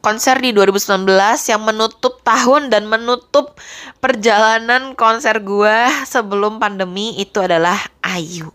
konser 0.05 0.37
di 0.37 0.53
2019 0.53 1.09
yang 1.49 1.65
menutup 1.65 2.21
tahun 2.21 2.69
dan 2.69 2.85
menutup 2.85 3.57
perjalanan 3.97 4.93
konser 4.93 5.41
gue 5.41 5.77
sebelum 6.05 6.61
pandemi 6.61 7.17
itu 7.17 7.41
adalah 7.41 7.73
Ayu. 8.05 8.53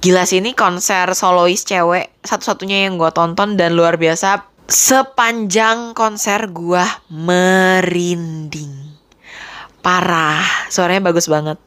Gila 0.00 0.24
sih 0.24 0.40
ini 0.40 0.56
konser 0.56 1.12
solois 1.12 1.68
cewek 1.68 2.24
satu-satunya 2.24 2.88
yang 2.88 2.96
gue 2.96 3.12
tonton 3.12 3.60
dan 3.60 3.76
luar 3.76 4.00
biasa 4.00 4.48
sepanjang 4.72 5.92
konser 5.92 6.48
gue 6.48 6.80
merinding. 7.12 8.72
Parah, 9.84 10.40
suaranya 10.72 11.12
bagus 11.12 11.28
banget. 11.28 11.60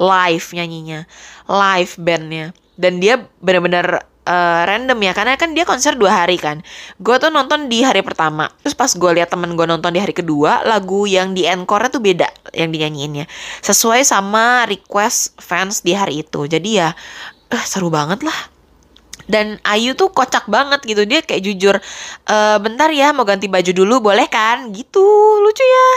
Live 0.00 0.56
nyanyinya, 0.56 1.04
live 1.52 1.92
bandnya. 2.00 2.56
Dan 2.76 3.00
dia 3.00 3.24
bener-bener 3.40 4.04
uh, 4.26 4.62
random 4.66 4.98
ya 5.00 5.12
karena 5.14 5.38
kan 5.38 5.54
dia 5.54 5.64
konser 5.64 5.94
dua 5.94 6.24
hari 6.26 6.36
kan. 6.36 6.60
Gue 7.00 7.16
tuh 7.16 7.30
nonton 7.32 7.70
di 7.70 7.80
hari 7.86 8.02
pertama. 8.02 8.50
Terus 8.60 8.74
pas 8.76 8.90
gue 8.90 9.10
lihat 9.16 9.32
temen 9.32 9.54
gue 9.54 9.66
nonton 9.66 9.94
di 9.94 10.02
hari 10.02 10.12
kedua 10.12 10.66
lagu 10.66 11.06
yang 11.08 11.32
di 11.32 11.46
encore 11.46 11.88
tuh 11.88 12.02
beda 12.02 12.28
yang 12.52 12.74
dinyanyiinnya. 12.74 13.24
Sesuai 13.64 14.02
sama 14.04 14.66
request 14.68 15.38
fans 15.40 15.80
di 15.80 15.96
hari 15.96 16.26
itu. 16.26 16.44
Jadi 16.44 16.82
ya 16.82 16.92
uh, 17.54 17.64
seru 17.64 17.88
banget 17.88 18.26
lah. 18.26 18.36
Dan 19.26 19.58
Ayu 19.66 19.98
tuh 19.98 20.14
kocak 20.14 20.46
banget 20.46 20.86
gitu. 20.86 21.02
Dia 21.02 21.18
kayak 21.18 21.42
jujur 21.42 21.74
e, 22.30 22.36
bentar 22.62 22.86
ya 22.94 23.10
mau 23.10 23.26
ganti 23.26 23.50
baju 23.50 23.74
dulu 23.74 24.14
boleh 24.14 24.30
kan? 24.30 24.70
Gitu 24.70 25.02
lucu 25.42 25.66
ya. 25.66 25.90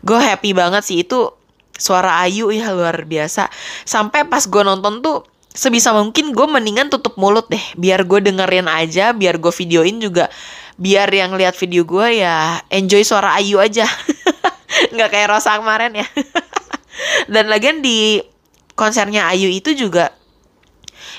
Gue 0.00 0.16
happy 0.16 0.56
banget 0.56 0.80
sih 0.80 1.04
itu 1.04 1.36
suara 1.76 2.24
Ayu 2.24 2.48
ya 2.48 2.72
luar 2.72 3.04
biasa. 3.04 3.52
Sampai 3.84 4.24
pas 4.24 4.48
gue 4.48 4.62
nonton 4.64 5.04
tuh 5.04 5.20
sebisa 5.52 5.92
mungkin 5.92 6.32
gue 6.32 6.46
mendingan 6.48 6.88
tutup 6.88 7.16
mulut 7.20 7.48
deh. 7.48 7.62
Biar 7.76 8.04
gue 8.08 8.20
dengerin 8.24 8.68
aja 8.68 9.12
biar 9.12 9.36
gue 9.38 9.52
videoin 9.52 10.00
juga. 10.00 10.32
Biar 10.80 11.08
yang 11.12 11.36
lihat 11.36 11.54
video 11.56 11.84
gue 11.84 12.24
ya 12.24 12.60
enjoy 12.72 13.04
suara 13.04 13.36
Ayu 13.36 13.60
aja. 13.60 13.84
Nggak 14.96 15.08
kayak 15.12 15.28
Rosa 15.28 15.60
kemarin 15.60 15.92
ya. 16.00 16.06
Dan 17.32 17.52
lagian 17.52 17.84
di 17.84 18.20
konsernya 18.72 19.28
Ayu 19.28 19.52
itu 19.52 19.76
juga 19.76 20.10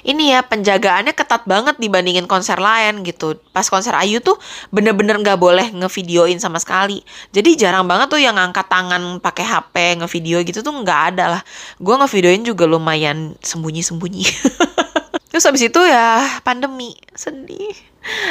ini 0.04 0.36
ya 0.36 0.44
penjagaannya 0.44 1.16
ketat 1.16 1.48
banget 1.48 1.80
dibandingin 1.80 2.28
konser 2.28 2.60
lain 2.60 3.08
gitu. 3.08 3.40
Pas 3.56 3.64
konser 3.68 3.96
Ayu 3.96 4.20
tuh 4.20 4.36
bener-bener 4.70 5.16
nggak 5.20 5.40
boleh 5.40 5.72
ngevideoin 5.72 6.38
sama 6.44 6.60
sekali. 6.60 7.02
Jadi 7.32 7.56
jarang 7.56 7.88
banget 7.88 8.12
tuh 8.12 8.20
yang 8.20 8.36
angkat 8.36 8.68
tangan 8.68 9.24
pakai 9.24 9.48
HP 9.48 9.76
ngevideo 10.04 10.44
gitu 10.44 10.60
tuh 10.60 10.76
nggak 10.76 11.16
ada 11.16 11.40
lah. 11.40 11.42
Gue 11.80 11.96
ngevideoin 11.96 12.44
juga 12.44 12.68
lumayan 12.68 13.40
sembunyi-sembunyi. 13.40 14.26
Terus 15.34 15.50
habis 15.50 15.66
itu 15.66 15.82
ya 15.82 16.22
pandemi 16.46 16.94
sedih. 17.18 17.74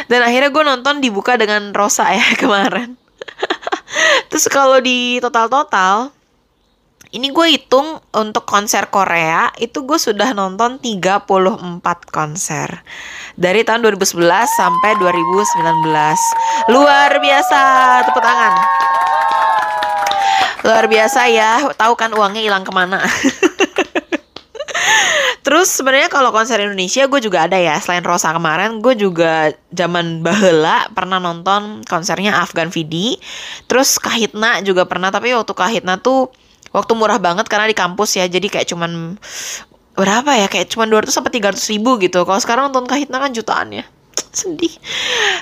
Dan 0.07 0.23
akhirnya 0.23 0.53
gue 0.53 0.63
nonton 0.63 1.01
dibuka 1.01 1.35
dengan 1.41 1.73
Rosa 1.73 2.13
ya 2.13 2.23
kemarin. 2.43 3.01
Terus 4.29 4.47
kalau 4.53 4.79
di 4.79 5.19
total-total 5.19 6.13
ini 7.13 7.29
gue 7.29 7.47
hitung 7.53 8.01
untuk 8.17 8.49
konser 8.49 8.89
Korea 8.89 9.53
itu 9.61 9.85
gue 9.85 10.01
sudah 10.01 10.33
nonton 10.33 10.81
34 10.81 11.29
konser 12.09 12.81
dari 13.37 13.61
tahun 13.69 13.85
2011 13.85 14.17
sampai 14.49 14.97
2019. 14.97 16.73
Luar 16.73 17.13
biasa, 17.21 17.61
tepuk 18.09 18.25
tangan. 18.25 18.55
Luar 20.65 20.85
biasa 20.89 21.21
ya, 21.29 21.61
tahu 21.77 21.93
kan 22.01 22.17
uangnya 22.17 22.41
hilang 22.49 22.65
ke 22.65 22.73
mana. 22.73 23.05
Terus 25.45 25.69
sebenarnya 25.69 26.09
kalau 26.09 26.33
konser 26.33 26.65
Indonesia 26.65 27.05
gue 27.05 27.21
juga 27.21 27.45
ada 27.45 27.61
ya 27.61 27.77
selain 27.83 28.07
Rosa 28.07 28.33
kemarin 28.33 28.81
gue 28.81 28.95
juga 28.97 29.53
zaman 29.75 30.23
bahela 30.25 30.89
pernah 30.97 31.21
nonton 31.21 31.85
konsernya 31.85 32.41
Afgan 32.41 32.73
Vidi. 32.73 33.21
Terus 33.69 34.01
Kahitna 34.01 34.65
juga 34.65 34.89
pernah 34.89 35.13
tapi 35.13 35.35
waktu 35.37 35.53
Kahitna 35.53 36.01
tuh 36.01 36.33
waktu 36.73 36.93
murah 36.97 37.21
banget 37.21 37.47
karena 37.47 37.69
di 37.69 37.77
kampus 37.77 38.19
ya 38.19 38.25
jadi 38.27 38.49
kayak 38.49 38.67
cuman 38.73 39.21
berapa 39.93 40.31
ya 40.41 40.47
kayak 40.49 40.73
cuman 40.73 40.89
200 40.89 41.13
sampai 41.13 41.33
300 41.37 41.73
ribu 41.77 42.01
gitu. 42.01 42.25
Kalau 42.25 42.41
sekarang 42.41 42.73
nonton 42.73 42.89
kahitna 42.89 43.21
kan 43.21 43.33
jutaan 43.33 43.71
ya. 43.77 43.85
Sedih. 44.33 44.73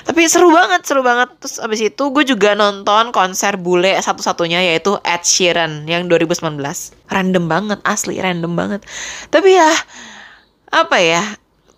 Tapi 0.03 0.27
seru 0.27 0.51
banget 0.51 0.83
seru 0.83 1.01
banget. 1.03 1.31
Terus 1.39 1.63
abis 1.63 1.79
itu 1.87 2.03
gue 2.11 2.23
juga 2.27 2.51
nonton 2.55 3.15
konser 3.15 3.55
bule 3.55 3.95
satu-satunya 3.95 4.59
yaitu 4.75 4.99
Ed 5.07 5.23
Sheeran 5.23 5.87
yang 5.87 6.11
2019 6.11 6.59
random 7.07 7.45
banget 7.47 7.79
asli 7.87 8.19
random 8.19 8.51
banget. 8.55 8.81
Tapi 9.31 9.55
ya 9.55 9.71
apa 10.71 10.97
ya 10.99 11.23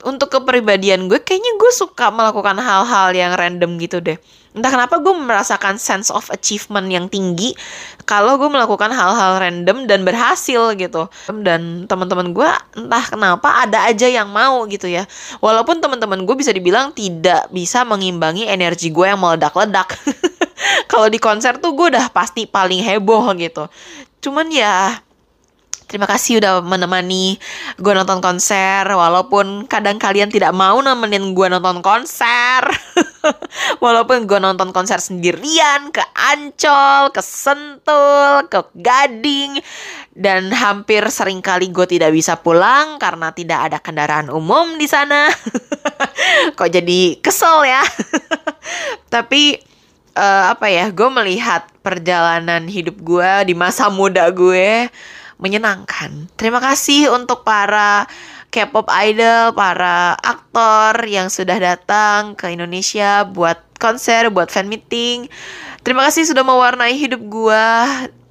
untuk 0.04 0.30
kepribadian 0.32 1.08
gue 1.08 1.20
kayaknya 1.24 1.56
gue 1.58 1.72
suka 1.72 2.12
melakukan 2.12 2.60
hal-hal 2.60 3.16
yang 3.16 3.34
random 3.34 3.80
gitu 3.80 4.04
deh. 4.04 4.20
Entah 4.54 4.70
kenapa 4.70 5.02
gue 5.02 5.10
merasakan 5.18 5.82
sense 5.82 6.14
of 6.14 6.30
achievement 6.30 6.86
yang 6.86 7.10
tinggi 7.10 7.58
kalau 8.06 8.38
gue 8.38 8.46
melakukan 8.46 8.94
hal-hal 8.94 9.42
random 9.42 9.90
dan 9.90 10.06
berhasil 10.06 10.78
gitu. 10.78 11.10
Dan 11.42 11.90
teman-teman 11.90 12.38
gue 12.38 12.50
entah 12.78 13.06
kenapa 13.10 13.66
ada 13.66 13.90
aja 13.90 14.06
yang 14.06 14.30
mau 14.30 14.70
gitu 14.70 14.86
ya. 14.86 15.10
Walaupun 15.42 15.82
teman-teman 15.82 16.22
gue 16.30 16.36
bisa 16.38 16.54
dibilang 16.54 16.94
tidak 16.94 17.50
bisa 17.50 17.82
mengimbangi 17.82 18.46
energi 18.46 18.94
gue 18.94 19.10
yang 19.10 19.18
meledak-ledak. 19.18 19.98
Kalau 20.92 21.10
di 21.10 21.18
konser 21.18 21.58
tuh 21.58 21.74
gue 21.74 21.98
udah 21.98 22.14
pasti 22.14 22.46
paling 22.46 22.86
heboh 22.86 23.34
gitu. 23.42 23.66
Cuman 24.22 24.54
ya 24.54 25.02
Terima 25.94 26.10
kasih 26.10 26.42
udah 26.42 26.66
menemani 26.66 27.38
gue 27.78 27.94
nonton 27.94 28.18
konser 28.18 28.82
Walaupun 28.82 29.70
kadang 29.70 30.02
kalian 30.02 30.26
tidak 30.34 30.50
mau 30.50 30.82
nemenin 30.82 31.38
gue 31.38 31.48
nonton 31.54 31.86
konser. 31.86 32.66
Walaupun 33.84 34.26
gue 34.26 34.42
nonton 34.42 34.74
konser 34.74 34.98
sendirian 34.98 35.94
Ke 35.94 36.02
Ancol, 36.18 37.14
ke 37.14 37.22
Sentul, 37.22 38.50
ke 38.50 38.74
Gading 38.74 39.62
Dan 40.18 40.50
hampir 40.50 41.06
sering 41.14 41.46
kali 41.46 41.70
gue 41.70 41.86
tidak 41.86 42.10
bisa 42.10 42.42
pulang 42.42 42.98
Karena 42.98 43.30
tidak 43.30 43.70
ada 43.70 43.78
kendaraan 43.78 44.34
umum 44.34 44.82
di 44.82 44.90
sana. 44.90 45.30
Kok 46.58 46.74
jadi 46.74 47.22
kesel 47.22 47.70
ya? 47.70 47.86
Tapi 49.14 49.62
uh, 50.18 50.58
apa 50.58 50.74
ya 50.74 50.90
gue 50.90 51.10
melihat 51.22 51.70
perjalanan 51.86 52.66
hidup 52.66 52.98
gue 52.98 53.32
di 53.46 53.54
masa 53.54 53.94
muda 53.94 54.26
gue 54.34 54.90
menyenangkan. 55.44 56.32
Terima 56.40 56.64
kasih 56.64 57.12
untuk 57.12 57.44
para 57.44 58.08
K-pop 58.48 58.88
idol, 59.04 59.52
para 59.52 60.16
aktor 60.16 61.04
yang 61.04 61.28
sudah 61.28 61.60
datang 61.60 62.40
ke 62.40 62.48
Indonesia 62.54 63.28
buat 63.28 63.60
konser, 63.76 64.32
buat 64.32 64.48
fan 64.48 64.72
meeting. 64.72 65.28
Terima 65.84 66.08
kasih 66.08 66.32
sudah 66.32 66.48
mewarnai 66.48 66.96
hidup 66.96 67.20
gue 67.28 67.66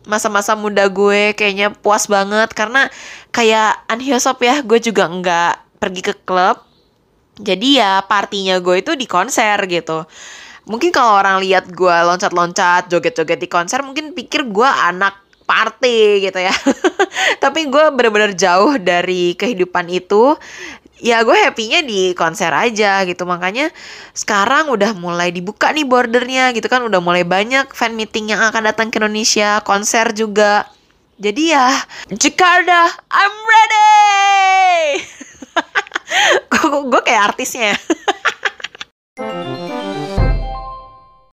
masa-masa 0.07 0.59
muda 0.59 0.91
gue 0.91 1.35
kayaknya 1.35 1.71
puas 1.71 2.11
banget 2.11 2.51
karena 2.55 2.91
kayak 3.31 3.87
Anhyosop 3.87 4.43
ya 4.43 4.59
gue 4.63 4.79
juga 4.83 5.07
nggak 5.07 5.79
pergi 5.79 6.03
ke 6.03 6.15
klub 6.27 6.59
jadi 7.39 7.69
ya 7.79 7.93
partinya 8.07 8.59
gue 8.59 8.83
itu 8.83 8.99
di 8.99 9.07
konser 9.07 9.63
gitu 9.71 10.03
mungkin 10.67 10.91
kalau 10.91 11.19
orang 11.23 11.39
lihat 11.43 11.71
gue 11.71 11.97
loncat-loncat 12.07 12.91
joget-joget 12.91 13.39
di 13.39 13.49
konser 13.51 13.83
mungkin 13.87 14.15
pikir 14.15 14.51
gue 14.51 14.67
anak 14.67 15.22
party 15.45 16.31
gitu 16.31 16.39
ya. 16.39 16.55
Tapi 17.43 17.69
gue 17.69 17.85
bener-bener 17.93 18.33
jauh 18.35 18.79
dari 18.79 19.35
kehidupan 19.37 19.91
itu. 19.91 20.39
Ya 21.03 21.19
gue 21.27 21.35
happynya 21.35 21.83
di 21.83 22.15
konser 22.15 22.55
aja 22.55 23.03
gitu. 23.03 23.27
Makanya 23.27 23.75
sekarang 24.15 24.71
udah 24.71 24.95
mulai 24.95 25.35
dibuka 25.35 25.75
nih 25.75 25.85
bordernya 25.85 26.55
gitu 26.55 26.71
kan. 26.71 26.87
Udah 26.87 27.03
mulai 27.03 27.27
banyak 27.27 27.75
fan 27.75 27.99
meeting 27.99 28.33
yang 28.33 28.41
akan 28.41 28.71
datang 28.71 28.89
ke 28.89 29.03
Indonesia 29.03 29.61
konser 29.67 30.15
juga. 30.15 30.71
Jadi 31.23 31.55
ya 31.55 31.71
Jakarta 32.11 32.99
I'm 33.15 33.35
ready! 33.47 35.07
Gue 36.91 37.01
kayak 37.07 37.35
artisnya 37.35 37.79